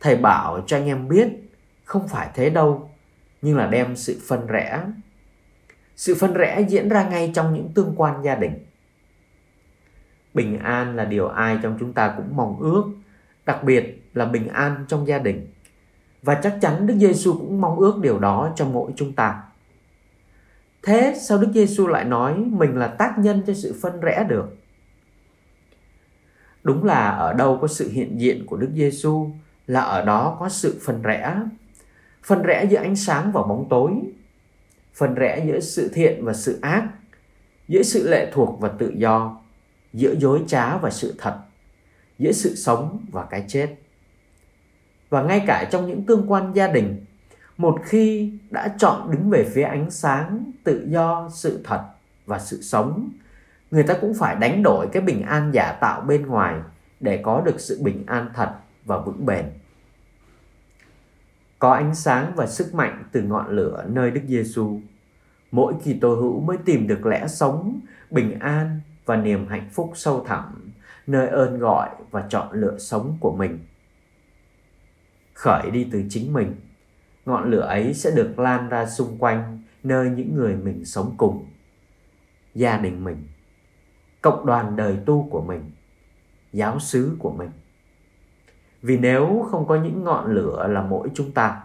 Thầy 0.00 0.16
bảo 0.16 0.64
cho 0.66 0.76
anh 0.76 0.86
em 0.86 1.08
biết, 1.08 1.28
không 1.84 2.08
phải 2.08 2.28
thế 2.34 2.50
đâu, 2.50 2.90
nhưng 3.42 3.56
là 3.56 3.66
đem 3.66 3.96
sự 3.96 4.20
phân 4.28 4.46
rẽ. 4.46 4.82
Sự 5.96 6.14
phân 6.14 6.34
rẽ 6.34 6.64
diễn 6.68 6.88
ra 6.88 7.08
ngay 7.08 7.32
trong 7.34 7.54
những 7.54 7.68
tương 7.74 7.94
quan 7.96 8.22
gia 8.24 8.34
đình. 8.34 8.66
Bình 10.34 10.58
an 10.58 10.96
là 10.96 11.04
điều 11.04 11.28
ai 11.28 11.58
trong 11.62 11.76
chúng 11.80 11.92
ta 11.92 12.14
cũng 12.16 12.36
mong 12.36 12.58
ước, 12.60 12.84
đặc 13.46 13.64
biệt 13.64 14.10
là 14.14 14.24
bình 14.24 14.48
an 14.48 14.84
trong 14.88 15.06
gia 15.06 15.18
đình. 15.18 15.46
Và 16.22 16.34
chắc 16.42 16.58
chắn 16.60 16.86
Đức 16.86 16.94
Giêsu 16.98 17.32
cũng 17.32 17.60
mong 17.60 17.78
ước 17.78 17.98
điều 18.00 18.18
đó 18.18 18.52
cho 18.56 18.64
mỗi 18.64 18.92
chúng 18.96 19.12
ta. 19.12 19.42
Thế 20.82 21.14
sao 21.20 21.38
Đức 21.38 21.48
Giêsu 21.54 21.86
lại 21.86 22.04
nói 22.04 22.34
mình 22.38 22.76
là 22.76 22.86
tác 22.86 23.18
nhân 23.18 23.42
cho 23.46 23.54
sự 23.54 23.74
phân 23.82 24.00
rẽ 24.00 24.26
được? 24.28 24.56
Đúng 26.62 26.84
là 26.84 27.10
ở 27.10 27.32
đâu 27.32 27.58
có 27.60 27.68
sự 27.68 27.90
hiện 27.90 28.20
diện 28.20 28.46
của 28.46 28.56
Đức 28.56 28.70
Giêsu 28.74 29.30
là 29.66 29.80
ở 29.80 30.04
đó 30.04 30.36
có 30.40 30.48
sự 30.48 30.78
phân 30.82 31.02
rẽ. 31.02 31.34
Phân 32.22 32.42
rẽ 32.42 32.64
giữa 32.64 32.78
ánh 32.78 32.96
sáng 32.96 33.32
và 33.32 33.42
bóng 33.42 33.66
tối. 33.70 33.92
Phân 34.94 35.14
rẽ 35.14 35.44
giữa 35.46 35.60
sự 35.60 35.90
thiện 35.94 36.24
và 36.24 36.32
sự 36.32 36.58
ác. 36.62 36.88
Giữa 37.68 37.82
sự 37.82 38.08
lệ 38.08 38.30
thuộc 38.32 38.60
và 38.60 38.68
tự 38.68 38.92
do. 38.96 39.40
Giữa 39.92 40.14
dối 40.18 40.42
trá 40.46 40.76
và 40.76 40.90
sự 40.90 41.14
thật. 41.18 41.38
Giữa 42.18 42.32
sự 42.32 42.54
sống 42.54 43.06
và 43.12 43.24
cái 43.30 43.44
chết. 43.48 43.74
Và 45.08 45.22
ngay 45.22 45.44
cả 45.46 45.68
trong 45.70 45.86
những 45.86 46.06
tương 46.06 46.32
quan 46.32 46.52
gia 46.52 46.68
đình, 46.68 47.04
một 47.56 47.78
khi 47.84 48.32
đã 48.50 48.68
chọn 48.78 49.10
đứng 49.10 49.30
về 49.30 49.44
phía 49.54 49.62
ánh 49.62 49.90
sáng, 49.90 50.52
tự 50.64 50.86
do, 50.88 51.30
sự 51.32 51.60
thật 51.64 51.82
và 52.26 52.38
sự 52.38 52.62
sống 52.62 53.10
người 53.70 53.82
ta 53.82 53.94
cũng 54.00 54.14
phải 54.14 54.36
đánh 54.36 54.62
đổi 54.62 54.86
cái 54.92 55.02
bình 55.02 55.22
an 55.22 55.50
giả 55.54 55.72
tạo 55.80 56.00
bên 56.00 56.26
ngoài 56.26 56.60
để 57.00 57.20
có 57.22 57.40
được 57.40 57.60
sự 57.60 57.82
bình 57.82 58.04
an 58.06 58.30
thật 58.34 58.50
và 58.84 58.98
vững 58.98 59.26
bền. 59.26 59.44
Có 61.58 61.72
ánh 61.72 61.94
sáng 61.94 62.32
và 62.36 62.46
sức 62.46 62.74
mạnh 62.74 63.04
từ 63.12 63.22
ngọn 63.22 63.48
lửa 63.48 63.84
nơi 63.88 64.10
Đức 64.10 64.20
Giêsu, 64.28 64.80
mỗi 65.50 65.74
kỳ 65.84 65.98
tô 66.00 66.14
hữu 66.14 66.40
mới 66.40 66.56
tìm 66.64 66.86
được 66.86 67.06
lẽ 67.06 67.26
sống, 67.28 67.80
bình 68.10 68.38
an 68.38 68.80
và 69.04 69.16
niềm 69.16 69.46
hạnh 69.48 69.68
phúc 69.72 69.92
sâu 69.94 70.24
thẳm 70.28 70.72
nơi 71.06 71.28
ơn 71.28 71.58
gọi 71.58 71.88
và 72.10 72.26
chọn 72.28 72.48
lựa 72.52 72.78
sống 72.78 73.16
của 73.20 73.36
mình. 73.36 73.58
Khởi 75.36 75.70
đi 75.70 75.88
từ 75.92 76.02
chính 76.08 76.32
mình, 76.32 76.54
ngọn 77.26 77.50
lửa 77.50 77.60
ấy 77.60 77.94
sẽ 77.94 78.10
được 78.10 78.38
lan 78.38 78.68
ra 78.68 78.86
xung 78.86 79.18
quanh 79.18 79.62
nơi 79.82 80.10
những 80.10 80.34
người 80.34 80.56
mình 80.56 80.84
sống 80.84 81.14
cùng, 81.16 81.46
gia 82.54 82.78
đình 82.78 83.04
mình 83.04 83.26
cộng 84.22 84.46
đoàn 84.46 84.76
đời 84.76 84.98
tu 85.06 85.28
của 85.30 85.40
mình 85.40 85.70
giáo 86.52 86.78
xứ 86.80 87.16
của 87.18 87.30
mình 87.30 87.50
vì 88.82 88.98
nếu 88.98 89.46
không 89.50 89.66
có 89.66 89.76
những 89.76 90.04
ngọn 90.04 90.32
lửa 90.32 90.66
là 90.70 90.82
mỗi 90.82 91.08
chúng 91.14 91.32
ta 91.32 91.62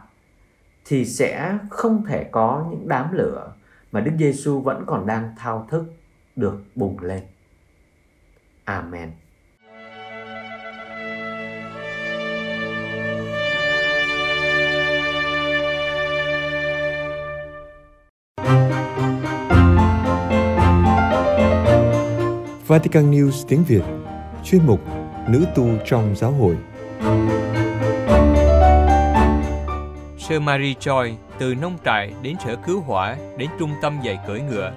thì 0.85 1.05
sẽ 1.05 1.57
không 1.69 2.05
thể 2.05 2.29
có 2.31 2.67
những 2.71 2.87
đám 2.87 3.13
lửa 3.13 3.53
mà 3.91 3.99
Đức 3.99 4.11
Giêsu 4.19 4.59
vẫn 4.59 4.83
còn 4.87 5.07
đang 5.07 5.35
thao 5.37 5.67
thức 5.69 5.85
được 6.35 6.63
bùng 6.75 6.99
lên. 6.99 7.23
Amen. 8.63 9.11
Vatican 22.71 23.11
News 23.11 23.45
tiếng 23.47 23.63
Việt 23.63 23.81
Chuyên 24.43 24.61
mục 24.65 24.81
Nữ 25.27 25.45
tu 25.55 25.67
trong 25.85 26.15
giáo 26.15 26.31
hội 26.31 26.57
Sơ 30.17 30.39
Marie 30.39 30.73
Choi 30.79 31.15
từ 31.39 31.55
nông 31.55 31.77
trại 31.85 32.13
đến 32.21 32.35
sở 32.45 32.55
cứu 32.55 32.81
hỏa 32.81 33.17
đến 33.37 33.49
trung 33.59 33.69
tâm 33.81 33.99
dạy 34.03 34.19
cưỡi 34.27 34.41
ngựa. 34.41 34.73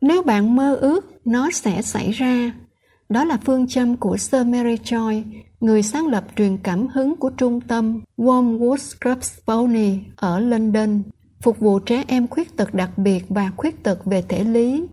Nếu 0.00 0.22
bạn 0.22 0.56
mơ 0.56 0.74
ước, 0.74 1.00
nó 1.24 1.50
sẽ 1.50 1.82
xảy 1.82 2.12
ra. 2.12 2.50
Đó 3.08 3.24
là 3.24 3.38
phương 3.44 3.66
châm 3.68 3.96
của 3.96 4.16
Sir 4.16 4.46
Mary 4.46 4.76
Choi, 4.84 5.24
người 5.60 5.82
sáng 5.82 6.06
lập 6.06 6.24
truyền 6.36 6.56
cảm 6.56 6.86
hứng 6.86 7.16
của 7.16 7.30
trung 7.30 7.60
tâm 7.60 8.00
Wormwood 8.18 8.76
Scrubs 8.76 9.32
Pony 9.46 9.98
ở 10.16 10.40
London, 10.40 11.02
phục 11.40 11.58
vụ 11.58 11.78
trẻ 11.78 12.04
em 12.06 12.28
khuyết 12.28 12.56
tật 12.56 12.74
đặc 12.74 12.98
biệt 12.98 13.24
và 13.28 13.50
khuyết 13.56 13.82
tật 13.82 14.04
về 14.04 14.22
thể 14.28 14.44
lý. 14.44 14.84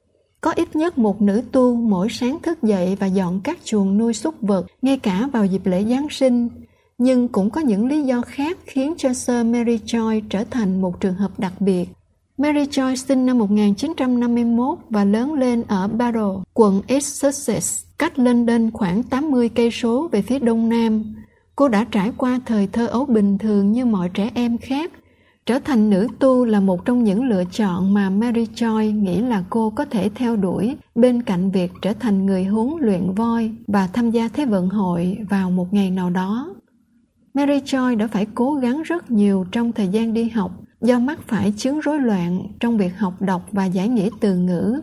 Có 0.41 0.51
ít 0.51 0.75
nhất 0.75 0.97
một 0.97 1.21
nữ 1.21 1.41
tu 1.51 1.75
mỗi 1.75 2.07
sáng 2.09 2.39
thức 2.43 2.63
dậy 2.63 2.97
và 2.99 3.07
dọn 3.07 3.41
các 3.43 3.57
chuồng 3.63 3.97
nuôi 3.97 4.13
súc 4.13 4.41
vật, 4.41 4.65
ngay 4.81 4.97
cả 4.97 5.29
vào 5.33 5.45
dịp 5.45 5.65
lễ 5.65 5.83
Giáng 5.83 6.07
sinh. 6.09 6.49
Nhưng 6.97 7.27
cũng 7.27 7.49
có 7.49 7.61
những 7.61 7.87
lý 7.87 8.01
do 8.01 8.21
khác 8.21 8.57
khiến 8.65 8.93
cho 8.97 9.13
Sir 9.13 9.45
Mary 9.45 9.77
Joy 9.77 10.21
trở 10.29 10.43
thành 10.43 10.81
một 10.81 10.99
trường 10.99 11.15
hợp 11.15 11.39
đặc 11.39 11.53
biệt. 11.61 11.89
Mary 12.37 12.63
Joy 12.63 12.95
sinh 12.95 13.25
năm 13.25 13.37
1951 13.37 14.77
và 14.89 15.05
lớn 15.05 15.33
lên 15.33 15.63
ở 15.67 15.87
Barrow, 15.87 16.41
quận 16.53 16.81
East 16.87 17.23
Sussex, 17.23 17.83
cách 18.01 18.19
London 18.19 18.71
khoảng 18.71 19.03
80 19.03 19.49
cây 19.49 19.71
số 19.71 20.09
về 20.11 20.21
phía 20.21 20.39
đông 20.39 20.69
nam. 20.69 21.03
Cô 21.55 21.67
đã 21.67 21.85
trải 21.91 22.11
qua 22.17 22.39
thời 22.45 22.67
thơ 22.67 22.87
ấu 22.87 23.05
bình 23.05 23.37
thường 23.37 23.71
như 23.71 23.85
mọi 23.85 24.09
trẻ 24.13 24.31
em 24.33 24.57
khác. 24.57 24.91
Trở 25.45 25.59
thành 25.59 25.89
nữ 25.89 26.07
tu 26.19 26.45
là 26.45 26.59
một 26.59 26.85
trong 26.85 27.03
những 27.03 27.23
lựa 27.23 27.43
chọn 27.51 27.93
mà 27.93 28.09
Mary 28.09 28.45
Joy 28.55 28.91
nghĩ 28.91 29.21
là 29.21 29.43
cô 29.49 29.69
có 29.69 29.85
thể 29.85 30.09
theo 30.15 30.35
đuổi 30.35 30.77
bên 30.95 31.21
cạnh 31.21 31.51
việc 31.51 31.71
trở 31.81 31.93
thành 31.93 32.25
người 32.25 32.43
huấn 32.43 32.67
luyện 32.79 33.13
voi 33.13 33.51
và 33.67 33.87
tham 33.93 34.11
gia 34.11 34.27
Thế 34.27 34.45
vận 34.45 34.69
hội 34.69 35.17
vào 35.29 35.51
một 35.51 35.73
ngày 35.73 35.91
nào 35.91 36.09
đó. 36.09 36.55
Mary 37.33 37.59
Joy 37.59 37.97
đã 37.97 38.07
phải 38.07 38.27
cố 38.35 38.53
gắng 38.53 38.81
rất 38.81 39.11
nhiều 39.11 39.45
trong 39.51 39.71
thời 39.71 39.87
gian 39.87 40.13
đi 40.13 40.29
học, 40.29 40.51
do 40.81 40.99
mắc 40.99 41.19
phải 41.27 41.53
chứng 41.57 41.79
rối 41.79 41.99
loạn 41.99 42.47
trong 42.59 42.77
việc 42.77 42.97
học 42.97 43.21
đọc 43.21 43.41
và 43.51 43.65
giải 43.65 43.89
nghĩa 43.89 44.09
từ 44.19 44.35
ngữ. 44.35 44.81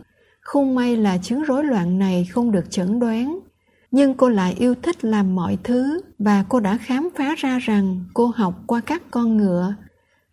Không 0.49 0.75
may 0.75 0.97
là 0.97 1.17
chứng 1.17 1.43
rối 1.43 1.63
loạn 1.63 1.99
này 1.99 2.25
không 2.31 2.51
được 2.51 2.71
chẩn 2.71 2.99
đoán 2.99 3.39
nhưng 3.91 4.13
cô 4.13 4.29
lại 4.29 4.55
yêu 4.59 4.75
thích 4.75 5.05
làm 5.05 5.35
mọi 5.35 5.57
thứ 5.63 6.01
và 6.19 6.45
cô 6.49 6.59
đã 6.59 6.77
khám 6.77 7.09
phá 7.15 7.35
ra 7.37 7.59
rằng 7.59 8.05
cô 8.13 8.31
học 8.35 8.53
qua 8.67 8.81
các 8.85 9.01
con 9.11 9.37
ngựa 9.37 9.75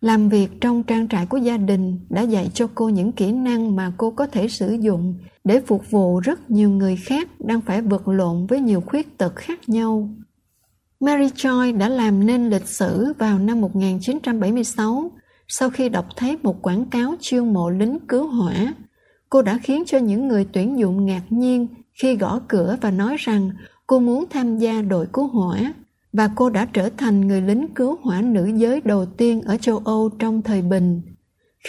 làm 0.01 0.29
việc 0.29 0.61
trong 0.61 0.83
trang 0.83 1.07
trại 1.07 1.25
của 1.25 1.37
gia 1.37 1.57
đình 1.57 1.99
đã 2.09 2.21
dạy 2.21 2.51
cho 2.53 2.67
cô 2.75 2.89
những 2.89 3.11
kỹ 3.11 3.31
năng 3.31 3.75
mà 3.75 3.91
cô 3.97 4.11
có 4.11 4.27
thể 4.27 4.47
sử 4.47 4.73
dụng 4.73 5.15
để 5.43 5.61
phục 5.61 5.91
vụ 5.91 6.19
rất 6.19 6.51
nhiều 6.51 6.69
người 6.69 6.95
khác 6.95 7.29
đang 7.39 7.61
phải 7.61 7.81
vật 7.81 8.07
lộn 8.07 8.45
với 8.47 8.59
nhiều 8.59 8.81
khuyết 8.81 9.17
tật 9.17 9.35
khác 9.35 9.69
nhau. 9.69 10.09
Mary 10.99 11.25
Joy 11.25 11.77
đã 11.77 11.89
làm 11.89 12.25
nên 12.25 12.49
lịch 12.49 12.67
sử 12.67 13.13
vào 13.17 13.39
năm 13.39 13.61
1976 13.61 15.11
sau 15.47 15.69
khi 15.69 15.89
đọc 15.89 16.05
thấy 16.15 16.37
một 16.43 16.61
quảng 16.61 16.85
cáo 16.85 17.15
chiêu 17.19 17.45
mộ 17.45 17.69
lính 17.69 17.99
cứu 18.07 18.27
hỏa. 18.27 18.73
Cô 19.29 19.41
đã 19.41 19.59
khiến 19.63 19.83
cho 19.85 19.97
những 19.97 20.27
người 20.27 20.45
tuyển 20.53 20.79
dụng 20.79 21.05
ngạc 21.05 21.23
nhiên 21.29 21.67
khi 21.93 22.15
gõ 22.15 22.39
cửa 22.47 22.77
và 22.81 22.91
nói 22.91 23.15
rằng 23.19 23.51
cô 23.87 23.99
muốn 23.99 24.25
tham 24.29 24.57
gia 24.57 24.81
đội 24.81 25.07
cứu 25.13 25.27
hỏa 25.27 25.73
và 26.13 26.29
cô 26.35 26.49
đã 26.49 26.67
trở 26.73 26.89
thành 26.97 27.27
người 27.27 27.41
lính 27.41 27.67
cứu 27.75 27.97
hỏa 28.01 28.21
nữ 28.21 28.51
giới 28.55 28.81
đầu 28.81 29.05
tiên 29.05 29.41
ở 29.41 29.57
châu 29.57 29.77
Âu 29.77 30.09
trong 30.19 30.41
thời 30.41 30.61
bình. 30.61 31.01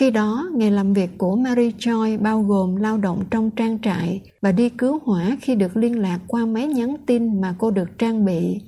Khi 0.01 0.11
đó, 0.11 0.49
ngày 0.55 0.71
làm 0.71 0.93
việc 0.95 1.11
của 1.19 1.37
Mary 1.37 1.71
Joy 1.79 2.23
bao 2.23 2.43
gồm 2.43 2.77
lao 2.77 2.99
động 2.99 3.25
trong 3.31 3.51
trang 3.51 3.79
trại 3.83 4.21
và 4.43 4.53
đi 4.53 4.69
cứu 4.69 4.99
hỏa 5.05 5.37
khi 5.41 5.55
được 5.55 5.77
liên 5.77 5.99
lạc 5.99 6.19
qua 6.27 6.47
máy 6.47 6.67
nhắn 6.67 6.97
tin 7.07 7.41
mà 7.41 7.55
cô 7.59 7.71
được 7.71 7.99
trang 7.99 8.25
bị. 8.25 8.61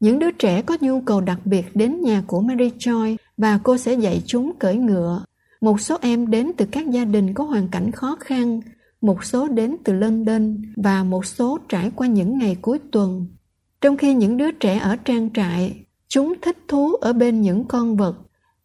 Những 0.00 0.18
đứa 0.18 0.30
trẻ 0.30 0.62
có 0.62 0.76
nhu 0.80 1.00
cầu 1.00 1.20
đặc 1.20 1.38
biệt 1.44 1.64
đến 1.74 2.00
nhà 2.00 2.22
của 2.26 2.40
Mary 2.40 2.70
Joy 2.78 3.16
và 3.36 3.60
cô 3.62 3.76
sẽ 3.76 3.94
dạy 3.94 4.22
chúng 4.26 4.52
cưỡi 4.58 4.76
ngựa. 4.76 5.24
Một 5.60 5.80
số 5.80 5.96
em 6.00 6.30
đến 6.30 6.52
từ 6.56 6.66
các 6.70 6.90
gia 6.90 7.04
đình 7.04 7.34
có 7.34 7.44
hoàn 7.44 7.68
cảnh 7.68 7.92
khó 7.92 8.16
khăn 8.20 8.60
một 9.00 9.24
số 9.24 9.48
đến 9.48 9.76
từ 9.84 9.92
London 9.92 10.62
và 10.76 11.04
một 11.04 11.26
số 11.26 11.58
trải 11.68 11.90
qua 11.96 12.06
những 12.06 12.38
ngày 12.38 12.56
cuối 12.62 12.78
tuần. 12.92 13.26
Trong 13.80 13.96
khi 13.96 14.14
những 14.14 14.36
đứa 14.36 14.50
trẻ 14.50 14.78
ở 14.78 14.96
trang 14.96 15.30
trại, 15.34 15.84
chúng 16.08 16.34
thích 16.42 16.56
thú 16.68 16.94
ở 16.94 17.12
bên 17.12 17.42
những 17.42 17.64
con 17.64 17.96
vật, 17.96 18.16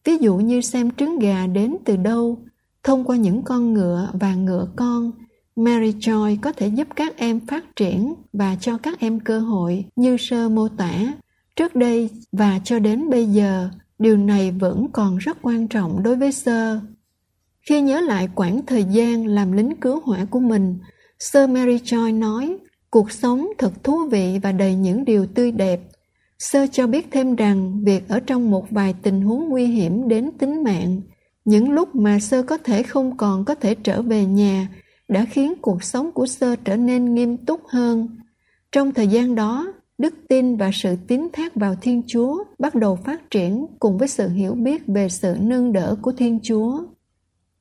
ví 0.04 0.18
dụ 0.18 0.38
như 0.38 0.62
xem 0.62 0.92
trứng 0.92 1.20
gà 1.20 1.48
đến 1.48 1.78
từ 1.86 1.96
đâu, 1.96 2.38
thông 2.84 3.04
qua 3.04 3.18
những 3.18 3.44
con 3.44 3.74
ngựa 3.74 4.10
và 4.14 4.36
ngựa 4.36 4.68
con. 4.76 5.12
Mary 5.56 5.92
Joy 5.92 6.38
có 6.42 6.52
thể 6.52 6.68
giúp 6.68 6.88
các 6.96 7.18
em 7.18 7.40
phát 7.40 7.76
triển 7.76 8.14
và 8.34 8.56
cho 8.62 8.78
các 8.78 9.00
em 9.00 9.20
cơ 9.20 9.40
hội 9.40 9.86
như 9.96 10.18
sơ 10.20 10.50
mô 10.50 10.68
tả. 10.68 11.14
Trước 11.56 11.76
đây 11.76 12.10
và 12.32 12.60
cho 12.64 12.80
đến 12.80 13.10
bây 13.10 13.26
giờ, 13.26 13.70
điều 14.02 14.18
này 14.18 14.52
vẫn 14.52 14.88
còn 14.94 15.18
rất 15.18 15.38
quan 15.42 15.68
trọng 15.68 16.04
đối 16.04 16.16
với 16.16 16.32
sơ 16.32 16.80
khi 17.70 17.82
nhớ 17.82 18.02
lại 18.02 18.30
quãng 18.36 18.62
thời 18.66 18.84
gian 18.84 19.28
làm 19.28 19.52
lính 19.52 19.76
cứu 19.82 20.00
hỏa 20.04 20.26
của 20.26 20.40
mình, 20.40 20.78
sơ 21.20 21.48
Mary 21.48 21.78
Joy 21.78 22.20
nói, 22.20 22.58
cuộc 22.90 23.12
sống 23.12 23.48
thật 23.58 23.84
thú 23.84 24.08
vị 24.12 24.40
và 24.44 24.52
đầy 24.52 24.76
những 24.76 25.06
điều 25.06 25.26
tươi 25.26 25.52
đẹp. 25.52 25.82
Sơ 26.40 26.68
cho 26.72 26.88
biết 26.88 27.08
thêm 27.12 27.36
rằng 27.36 27.84
việc 27.84 28.10
ở 28.10 28.20
trong 28.20 28.52
một 28.52 28.72
vài 28.72 28.96
tình 29.02 29.22
huống 29.22 29.50
nguy 29.50 29.66
hiểm 29.66 30.08
đến 30.08 30.32
tính 30.38 30.64
mạng, 30.64 31.02
những 31.46 31.72
lúc 31.72 31.96
mà 31.96 32.20
sơ 32.20 32.44
có 32.44 32.58
thể 32.58 32.84
không 32.84 33.18
còn 33.18 33.46
có 33.46 33.56
thể 33.56 33.76
trở 33.76 34.02
về 34.02 34.26
nhà, 34.26 34.68
đã 35.08 35.26
khiến 35.26 35.54
cuộc 35.62 35.84
sống 35.84 36.12
của 36.12 36.26
sơ 36.26 36.56
trở 36.56 36.78
nên 36.78 37.16
nghiêm 37.16 37.38
túc 37.38 37.62
hơn. 37.68 38.18
Trong 38.72 38.94
thời 38.94 39.08
gian 39.08 39.36
đó, 39.36 39.74
đức 40.02 40.14
tin 40.30 40.56
và 40.56 40.72
sự 40.74 40.96
tín 41.08 41.28
thác 41.34 41.56
vào 41.56 41.76
Thiên 41.82 42.02
Chúa 42.08 42.44
bắt 42.60 42.76
đầu 42.76 42.96
phát 42.96 43.32
triển 43.32 43.66
cùng 43.80 43.98
với 43.98 44.08
sự 44.08 44.30
hiểu 44.30 44.54
biết 44.54 44.84
về 44.88 45.10
sự 45.10 45.36
nâng 45.40 45.74
đỡ 45.74 45.96
của 46.02 46.12
Thiên 46.12 46.40
Chúa. 46.44 46.84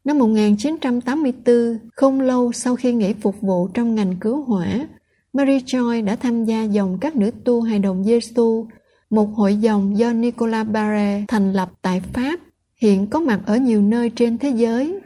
Năm 0.04 0.18
1984, 0.18 1.78
không 1.96 2.20
lâu 2.20 2.52
sau 2.52 2.76
khi 2.76 2.92
nghỉ 2.92 3.12
phục 3.12 3.40
vụ 3.40 3.68
trong 3.68 3.94
ngành 3.94 4.16
cứu 4.20 4.42
hỏa, 4.42 4.88
Mary 5.32 5.58
Joy 5.58 6.04
đã 6.04 6.16
tham 6.16 6.44
gia 6.44 6.62
dòng 6.62 6.98
các 7.00 7.16
nữ 7.16 7.30
tu 7.44 7.60
hài 7.60 7.78
đồng 7.78 8.04
Giêsu, 8.04 8.66
một 9.10 9.26
hội 9.34 9.56
dòng 9.56 9.98
do 9.98 10.12
Nicolas 10.12 10.66
Barre 10.66 11.24
thành 11.28 11.52
lập 11.52 11.70
tại 11.82 12.00
Pháp, 12.00 12.40
hiện 12.76 13.06
có 13.06 13.20
mặt 13.20 13.40
ở 13.46 13.56
nhiều 13.56 13.82
nơi 13.82 14.10
trên 14.10 14.38
thế 14.38 14.50
giới. 14.50 15.00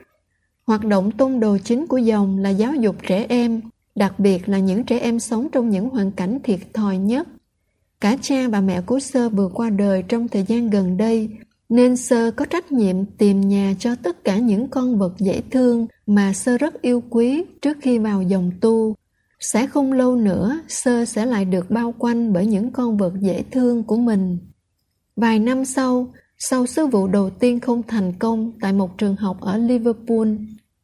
Hoạt 0.67 0.85
động 0.85 1.11
tôn 1.11 1.41
đồ 1.41 1.59
chính 1.65 1.87
của 1.87 1.99
dòng 1.99 2.39
là 2.39 2.51
giáo 2.51 2.75
dục 2.75 2.97
trẻ 3.07 3.27
em, 3.29 3.61
đặc 3.95 4.19
biệt 4.19 4.49
là 4.49 4.59
những 4.59 4.85
trẻ 4.85 4.99
em 4.99 5.21
sống 5.21 5.49
trong 5.53 5.71
những 5.71 5.89
hoàn 5.89 6.11
cảnh 6.11 6.39
thiệt 6.43 6.61
thòi 6.75 6.99
nhất. 6.99 7.29
Cả 8.01 8.17
cha 8.23 8.49
và 8.49 8.61
mẹ 8.61 8.81
của 8.81 9.01
Sơ 9.01 9.29
vừa 9.29 9.49
qua 9.49 9.71
đời 9.71 10.03
trong 10.09 10.29
thời 10.29 10.43
gian 10.43 10.71
gần 10.71 10.97
đây, 10.97 11.31
nên 11.69 11.97
sơ 11.97 12.31
có 12.31 12.45
trách 12.45 12.73
nhiệm 12.73 13.05
tìm 13.05 13.41
nhà 13.41 13.75
cho 13.79 13.95
tất 14.03 14.25
cả 14.25 14.39
những 14.39 14.69
con 14.69 14.99
vật 14.99 15.13
dễ 15.19 15.43
thương 15.51 15.87
mà 16.07 16.33
sơ 16.33 16.59
rất 16.59 16.83
yêu 16.83 17.03
quý 17.11 17.45
trước 17.63 17.79
khi 17.83 17.99
vào 17.99 18.23
dòng 18.23 18.51
tu. 18.61 18.95
Sẽ 19.41 19.67
không 19.67 19.93
lâu 19.93 20.17
nữa, 20.17 20.61
sơ 20.69 21.05
sẽ 21.05 21.27
lại 21.27 21.45
được 21.45 21.71
bao 21.71 21.95
quanh 21.99 22.33
bởi 22.33 22.47
những 22.47 22.71
con 22.71 22.97
vật 22.97 23.13
dễ 23.21 23.45
thương 23.51 23.83
của 23.83 23.97
mình. 23.97 24.39
Vài 25.17 25.39
năm 25.39 25.65
sau 25.65 26.09
sau 26.39 26.67
sứ 26.67 26.87
vụ 26.87 27.07
đầu 27.07 27.31
tiên 27.31 27.61
không 27.61 27.83
thành 27.83 28.13
công 28.19 28.53
tại 28.61 28.73
một 28.73 28.99
trường 28.99 29.17
học 29.17 29.41
ở 29.41 29.57
liverpool 29.57 30.29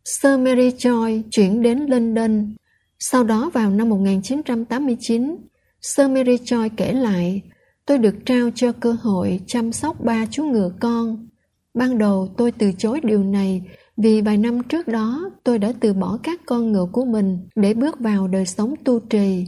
sơ 0.05 0.39
mary 0.39 0.71
joy 0.71 1.23
chuyển 1.31 1.63
đến 1.63 1.79
london 1.79 2.55
sau 3.01 3.25
đó 3.25 3.51
vào 3.55 3.71
năm 3.71 3.89
1989 3.89 5.37
Sir 5.81 6.11
mary 6.11 6.37
joy 6.37 6.69
kể 6.77 6.93
lại 6.93 7.43
tôi 7.87 7.99
được 7.99 8.15
trao 8.27 8.51
cho 8.55 8.73
cơ 8.73 8.97
hội 9.03 9.41
chăm 9.47 9.73
sóc 9.73 10.05
ba 10.05 10.27
chú 10.31 10.45
ngựa 10.45 10.73
con. 10.81 11.29
Ban 11.75 11.99
đầu 11.99 12.29
tôi 12.37 12.53
từ 12.53 12.73
chối 12.79 13.01
điều 13.03 13.25
này 13.25 13.63
vì 13.97 14.21
vài 14.21 14.37
năm 14.37 14.63
trước 14.63 14.89
đó 14.89 15.31
tôi 15.45 15.59
đã 15.59 15.73
từ 15.81 15.93
bỏ 15.93 16.19
các 16.23 16.41
con 16.47 16.73
ngựa 16.73 16.87
của 16.93 17.05
mình 17.05 17.39
để 17.57 17.75
bước 17.75 18.01
vào 18.01 18.29
đời 18.29 18.47
sống 18.47 18.75
tu 18.85 19.01
trì. 19.01 19.45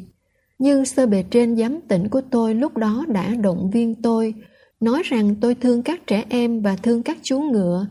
Nhưng 0.58 0.84
sơ 0.84 1.06
bề 1.06 1.24
trên 1.30 1.56
giám 1.56 1.80
tỉnh 1.88 2.08
của 2.08 2.20
tôi 2.30 2.54
lúc 2.54 2.76
đó 2.76 3.04
đã 3.08 3.34
động 3.34 3.70
viên 3.70 4.02
tôi, 4.02 4.34
nói 4.80 5.02
rằng 5.04 5.34
tôi 5.40 5.54
thương 5.54 5.82
các 5.82 6.06
trẻ 6.06 6.24
em 6.28 6.62
và 6.62 6.76
thương 6.76 7.02
các 7.02 7.18
chú 7.22 7.40
ngựa, 7.40 7.86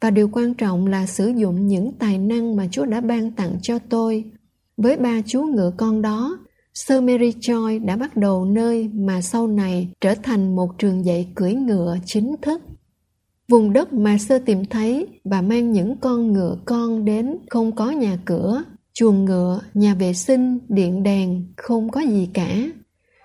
và 0.00 0.10
điều 0.10 0.28
quan 0.32 0.54
trọng 0.54 0.86
là 0.86 1.06
sử 1.06 1.28
dụng 1.36 1.66
những 1.66 1.92
tài 1.98 2.18
năng 2.18 2.56
mà 2.56 2.68
Chúa 2.70 2.84
đã 2.84 3.00
ban 3.00 3.30
tặng 3.30 3.58
cho 3.62 3.78
tôi. 3.78 4.24
Với 4.76 4.96
ba 4.96 5.20
chú 5.26 5.42
ngựa 5.42 5.72
con 5.76 6.02
đó, 6.02 6.38
Sir 6.74 7.02
Mary 7.02 7.30
Joy 7.30 7.84
đã 7.84 7.96
bắt 7.96 8.16
đầu 8.16 8.44
nơi 8.44 8.88
mà 8.94 9.20
sau 9.20 9.46
này 9.46 9.88
trở 10.00 10.14
thành 10.22 10.56
một 10.56 10.78
trường 10.78 11.04
dạy 11.04 11.28
cưỡi 11.34 11.54
ngựa 11.54 11.96
chính 12.04 12.36
thức. 12.42 12.62
Vùng 13.48 13.72
đất 13.72 13.92
mà 13.92 14.18
sơ 14.18 14.38
tìm 14.38 14.64
thấy 14.64 15.06
và 15.24 15.42
mang 15.42 15.72
những 15.72 15.96
con 15.96 16.32
ngựa 16.32 16.56
con 16.64 17.04
đến 17.04 17.38
không 17.50 17.72
có 17.72 17.90
nhà 17.90 18.18
cửa, 18.24 18.62
chuồng 18.92 19.24
ngựa, 19.24 19.60
nhà 19.74 19.94
vệ 19.94 20.12
sinh, 20.12 20.58
điện 20.68 21.02
đèn, 21.02 21.46
không 21.56 21.90
có 21.90 22.00
gì 22.00 22.28
cả. 22.34 22.56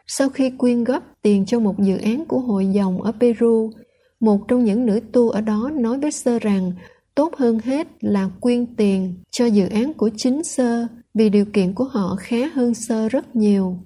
Sau 0.08 0.30
khi 0.30 0.50
quyên 0.50 0.84
góp 0.84 1.04
tiền 1.22 1.46
cho 1.46 1.60
một 1.60 1.80
dự 1.80 1.98
án 1.98 2.26
của 2.26 2.40
hội 2.40 2.68
dòng 2.68 3.02
ở 3.02 3.12
Peru, 3.20 3.72
một 4.20 4.48
trong 4.48 4.64
những 4.64 4.86
nữ 4.86 5.00
tu 5.12 5.30
ở 5.30 5.42
đó 5.42 5.72
nói 5.74 6.00
với 6.00 6.12
sơ 6.12 6.40
rằng 6.40 6.72
tốt 7.16 7.36
hơn 7.38 7.60
hết 7.60 7.88
là 8.02 8.30
quyên 8.40 8.76
tiền 8.76 9.14
cho 9.32 9.46
dự 9.46 9.68
án 9.68 9.94
của 9.94 10.10
chính 10.18 10.44
sơ 10.44 10.88
vì 11.14 11.30
điều 11.30 11.46
kiện 11.46 11.74
của 11.74 11.84
họ 11.84 12.16
khá 12.20 12.38
hơn 12.54 12.74
sơ 12.74 13.10
rất 13.10 13.36
nhiều. 13.36 13.78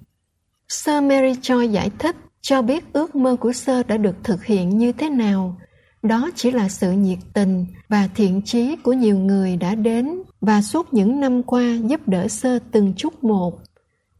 Sơ 0.68 1.00
Mary 1.00 1.34
cho 1.42 1.62
giải 1.62 1.90
thích 1.98 2.16
cho 2.40 2.62
biết 2.62 2.84
ước 2.92 3.14
mơ 3.14 3.36
của 3.40 3.52
sơ 3.52 3.82
đã 3.82 3.96
được 3.96 4.16
thực 4.24 4.44
hiện 4.44 4.78
như 4.78 4.92
thế 4.92 5.10
nào. 5.10 5.56
Đó 6.02 6.30
chỉ 6.34 6.50
là 6.50 6.68
sự 6.68 6.92
nhiệt 6.92 7.18
tình 7.34 7.66
và 7.88 8.08
thiện 8.14 8.42
chí 8.44 8.76
của 8.76 8.92
nhiều 8.92 9.18
người 9.18 9.56
đã 9.56 9.74
đến 9.74 10.22
và 10.40 10.62
suốt 10.62 10.94
những 10.94 11.20
năm 11.20 11.42
qua 11.42 11.76
giúp 11.84 12.08
đỡ 12.08 12.28
sơ 12.28 12.58
từng 12.72 12.92
chút 12.96 13.24
một. 13.24 13.58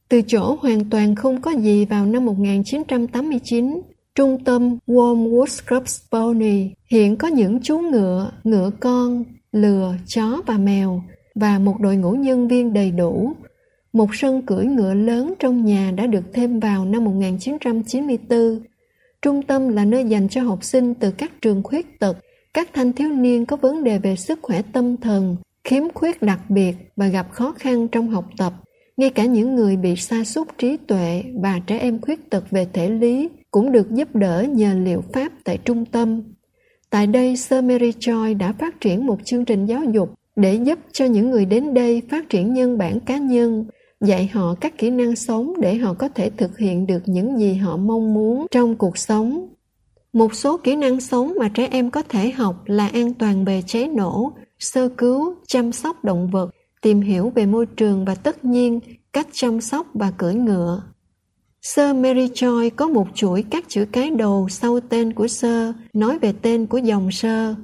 Từ 0.09 0.23
chỗ 0.27 0.59
hoàn 0.61 0.91
toàn 0.91 1.15
không 1.15 1.41
có 1.41 1.51
gì 1.51 1.85
vào 1.85 2.07
năm 2.07 2.27
1989, 2.27 3.83
trung 4.15 4.45
tâm 4.45 4.79
Wormwood 4.87 5.47
Scrubs 5.47 6.01
Pony 6.13 6.71
hiện 6.91 7.17
có 7.17 7.29
những 7.29 7.61
chú 7.63 7.79
ngựa, 7.79 8.31
ngựa 8.45 8.71
con, 8.81 9.25
lừa, 9.53 9.95
chó 10.07 10.43
và 10.47 10.59
mèo 10.59 11.03
và 11.37 11.59
một 11.59 11.81
đội 11.81 11.97
ngũ 11.97 12.13
nhân 12.13 12.49
viên 12.49 12.73
đầy 12.73 12.91
đủ. 12.91 13.33
Một 13.93 14.15
sân 14.15 14.43
cưỡi 14.43 14.67
ngựa 14.67 14.95
lớn 14.95 15.35
trong 15.39 15.65
nhà 15.65 15.93
đã 15.97 16.07
được 16.07 16.25
thêm 16.33 16.61
vào 16.61 16.85
năm 16.85 17.05
1994. 17.05 18.61
Trung 19.23 19.43
tâm 19.43 19.69
là 19.69 19.85
nơi 19.85 20.05
dành 20.05 20.29
cho 20.29 20.43
học 20.43 20.65
sinh 20.65 20.95
từ 20.95 21.11
các 21.11 21.33
trường 21.43 21.63
khuyết 21.63 22.01
tật, 22.01 22.17
các 22.55 22.71
thanh 22.73 22.93
thiếu 22.93 23.09
niên 23.09 23.47
có 23.47 23.57
vấn 23.57 23.85
đề 23.85 23.99
về 23.99 24.17
sức 24.17 24.39
khỏe 24.43 24.63
tâm 24.73 24.97
thần, 24.97 25.37
khiếm 25.65 25.83
khuyết 25.95 26.23
đặc 26.23 26.41
biệt 26.49 26.77
và 26.97 27.07
gặp 27.07 27.31
khó 27.31 27.55
khăn 27.59 27.89
trong 27.89 28.09
học 28.09 28.25
tập. 28.37 28.53
Ngay 28.97 29.11
cả 29.11 29.25
những 29.25 29.55
người 29.55 29.77
bị 29.77 29.97
sa 29.97 30.25
sút 30.25 30.49
trí 30.59 30.77
tuệ 30.77 31.25
và 31.43 31.61
trẻ 31.67 31.79
em 31.79 32.01
khuyết 32.01 32.31
tật 32.31 32.51
về 32.51 32.67
thể 32.73 32.91
lý 32.91 33.29
cũng 33.51 33.73
được 33.73 33.91
giúp 33.91 34.17
đỡ 34.17 34.47
nhờ 34.51 34.75
liệu 34.75 35.03
pháp 35.13 35.33
tại 35.45 35.59
trung 35.65 35.85
tâm. 35.85 36.23
Tại 36.91 37.07
đây, 37.07 37.37
Sir 37.37 37.65
Mary 37.65 37.91
Joy 37.91 38.39
đã 38.39 38.53
phát 38.53 38.81
triển 38.81 39.07
một 39.07 39.19
chương 39.25 39.45
trình 39.45 39.67
giáo 39.67 39.85
dục 39.85 40.15
để 40.37 40.55
giúp 40.55 40.79
cho 40.93 41.05
những 41.05 41.31
người 41.31 41.45
đến 41.45 41.75
đây 41.75 42.03
phát 42.11 42.29
triển 42.29 42.55
nhân 42.55 42.79
bản 42.79 43.01
cá 43.01 43.19
nhân, 43.19 43.65
dạy 44.01 44.27
họ 44.27 44.55
các 44.61 44.79
kỹ 44.79 44.91
năng 44.91 45.17
sống 45.17 45.61
để 45.61 45.75
họ 45.75 45.95
có 45.95 46.09
thể 46.09 46.31
thực 46.31 46.59
hiện 46.59 46.87
được 46.87 47.03
những 47.07 47.39
gì 47.39 47.55
họ 47.55 47.77
mong 47.77 48.15
muốn 48.15 48.47
trong 48.51 48.77
cuộc 48.77 48.99
sống. 48.99 49.49
Một 50.13 50.35
số 50.35 50.57
kỹ 50.57 50.77
năng 50.77 51.01
sống 51.01 51.35
mà 51.39 51.49
trẻ 51.49 51.69
em 51.71 51.91
có 51.91 52.03
thể 52.03 52.31
học 52.31 52.63
là 52.67 52.89
an 52.89 53.15
toàn 53.15 53.45
về 53.45 53.63
cháy 53.67 53.89
nổ, 53.89 54.33
sơ 54.59 54.89
cứu, 54.89 55.35
chăm 55.47 55.73
sóc 55.73 56.05
động 56.05 56.31
vật, 56.31 56.51
tìm 56.83 57.01
hiểu 57.01 57.33
về 57.35 57.47
môi 57.47 57.67
trường 57.67 58.05
và 58.05 58.15
tất 58.15 58.45
nhiên 58.45 58.81
cách 59.13 59.29
chăm 59.33 59.61
sóc 59.61 59.87
và 59.95 60.11
cưỡi 60.11 60.35
ngựa. 60.35 60.83
Sir 61.63 61.95
Mary 61.95 62.27
Joy 62.27 62.71
có 62.77 62.89
một 62.89 63.07
chuỗi 63.15 63.45
các 63.51 63.65
chữ 63.69 63.87
cái 63.93 64.11
đầu 64.11 64.49
sau 64.51 64.81
tên 64.81 65.13
của 65.13 65.29
Sir 65.29 65.71
nói 65.93 66.19
về 66.19 66.33
tên 66.43 66.67
của 66.67 66.79
dòng 66.79 67.11
Sir. 67.13 67.55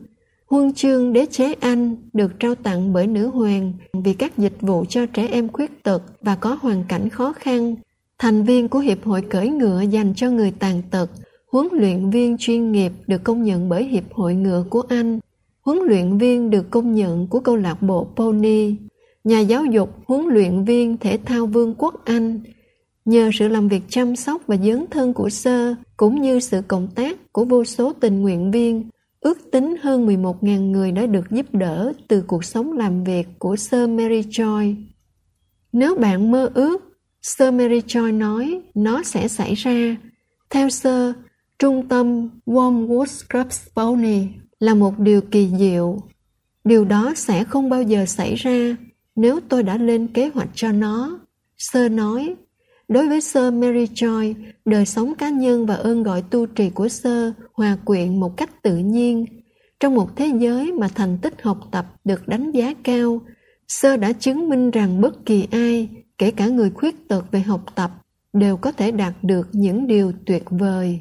Huân 0.53 0.73
chương 0.73 1.13
đế 1.13 1.27
chế 1.31 1.55
Anh 1.61 1.97
được 2.13 2.41
trao 2.41 2.55
tặng 2.55 2.93
bởi 2.93 3.07
nữ 3.07 3.27
hoàng 3.27 3.73
vì 4.05 4.15
các 4.15 4.39
dịch 4.39 4.61
vụ 4.61 4.85
cho 4.89 5.07
trẻ 5.07 5.27
em 5.27 5.49
khuyết 5.49 5.83
tật 5.83 6.03
và 6.21 6.35
có 6.35 6.59
hoàn 6.61 6.85
cảnh 6.89 7.09
khó 7.09 7.33
khăn. 7.33 7.75
Thành 8.19 8.45
viên 8.45 8.69
của 8.69 8.79
Hiệp 8.79 9.05
hội 9.05 9.23
cởi 9.31 9.49
ngựa 9.49 9.81
dành 9.81 10.15
cho 10.17 10.31
người 10.31 10.53
tàn 10.59 10.83
tật, 10.91 11.11
huấn 11.53 11.69
luyện 11.73 12.11
viên 12.11 12.37
chuyên 12.39 12.73
nghiệp 12.73 12.93
được 13.07 13.25
công 13.25 13.43
nhận 13.43 13.69
bởi 13.69 13.85
Hiệp 13.85 14.13
hội 14.13 14.35
ngựa 14.35 14.65
của 14.71 14.83
Anh, 14.89 15.21
huấn 15.61 15.79
luyện 15.79 16.19
viên 16.19 16.51
được 16.51 16.71
công 16.71 16.95
nhận 16.95 17.27
của 17.27 17.41
câu 17.41 17.57
lạc 17.57 17.83
bộ 17.83 18.07
Pony, 18.17 18.75
nhà 19.25 19.41
giáo 19.41 19.65
dục 19.65 19.91
huấn 20.07 20.27
luyện 20.27 20.65
viên 20.65 20.97
thể 20.97 21.19
thao 21.25 21.47
Vương 21.47 21.75
quốc 21.75 22.05
Anh, 22.05 22.41
Nhờ 23.05 23.31
sự 23.33 23.49
làm 23.49 23.69
việc 23.69 23.83
chăm 23.89 24.17
sóc 24.17 24.43
và 24.47 24.57
dấn 24.57 24.85
thân 24.91 25.13
của 25.13 25.31
Sơ, 25.31 25.75
cũng 25.97 26.23
như 26.23 26.41
sự 26.41 26.63
cộng 26.69 26.89
tác 26.95 27.33
của 27.33 27.45
vô 27.45 27.65
số 27.65 27.93
tình 27.93 28.23
nguyện 28.23 28.51
viên, 28.51 28.89
ước 29.23 29.51
tính 29.51 29.77
hơn 29.83 30.07
11.000 30.07 30.71
người 30.71 30.93
đã 30.93 31.07
được 31.07 31.31
giúp 31.31 31.47
đỡ 31.53 31.93
từ 32.09 32.25
cuộc 32.27 32.45
sống 32.45 32.73
làm 32.73 33.05
việc 33.05 33.29
của 33.39 33.57
Sir 33.57 33.89
Mary 33.89 34.23
Joy. 34.23 34.75
Nếu 35.73 35.95
bạn 35.95 36.31
mơ 36.31 36.51
ước, 36.55 36.99
Sir 37.23 37.55
Mary 37.55 37.81
Joy 37.81 38.19
nói 38.19 38.61
nó 38.75 39.03
sẽ 39.03 39.29
xảy 39.29 39.55
ra. 39.55 39.97
Theo 40.51 40.69
Sir, 40.69 41.15
trung 41.59 41.89
tâm 41.89 42.29
Wormwood 42.47 43.07
Scrubs 43.07 43.67
Pony 43.75 44.27
là 44.59 44.75
một 44.75 44.99
điều 44.99 45.21
kỳ 45.21 45.49
diệu. 45.59 45.99
Điều 46.65 46.85
đó 46.85 47.13
sẽ 47.17 47.45
không 47.45 47.71
bao 47.71 47.83
giờ 47.83 48.07
xảy 48.07 48.35
ra 48.35 48.77
nếu 49.17 49.41
tôi 49.49 49.63
đã 49.63 49.77
lên 49.77 50.07
kế 50.07 50.29
hoạch 50.29 50.49
cho 50.55 50.73
nó. 50.73 51.19
Sir 51.59 51.93
nói, 51.93 52.35
Đối 52.93 53.09
với 53.09 53.21
Sir 53.21 53.53
Mary 53.53 53.85
Joy, 53.85 54.35
đời 54.65 54.87
sống 54.87 55.15
cá 55.15 55.31
nhân 55.31 55.67
và 55.67 55.75
ơn 55.75 56.03
gọi 56.03 56.23
tu 56.23 56.47
trì 56.47 56.71
của 56.71 56.89
Sir 56.89 57.33
hòa 57.53 57.77
quyện 57.85 58.21
một 58.21 58.37
cách 58.37 58.63
tự 58.63 58.77
nhiên. 58.77 59.27
Trong 59.81 59.95
một 59.95 60.17
thế 60.17 60.31
giới 60.39 60.73
mà 60.73 60.89
thành 60.95 61.19
tích 61.23 61.43
học 61.43 61.59
tập 61.71 61.87
được 62.05 62.29
đánh 62.29 62.51
giá 62.51 62.75
cao, 62.85 63.21
Sir 63.69 64.01
đã 64.01 64.13
chứng 64.13 64.49
minh 64.49 64.71
rằng 64.71 65.01
bất 65.01 65.27
kỳ 65.27 65.47
ai, 65.51 65.89
kể 66.19 66.31
cả 66.31 66.47
người 66.49 66.71
khuyết 66.71 67.09
tật 67.09 67.25
về 67.31 67.41
học 67.41 67.61
tập, 67.75 67.91
đều 68.33 68.57
có 68.57 68.73
thể 68.73 68.91
đạt 68.91 69.15
được 69.23 69.49
những 69.53 69.87
điều 69.87 70.13
tuyệt 70.27 70.45
vời. 70.51 71.01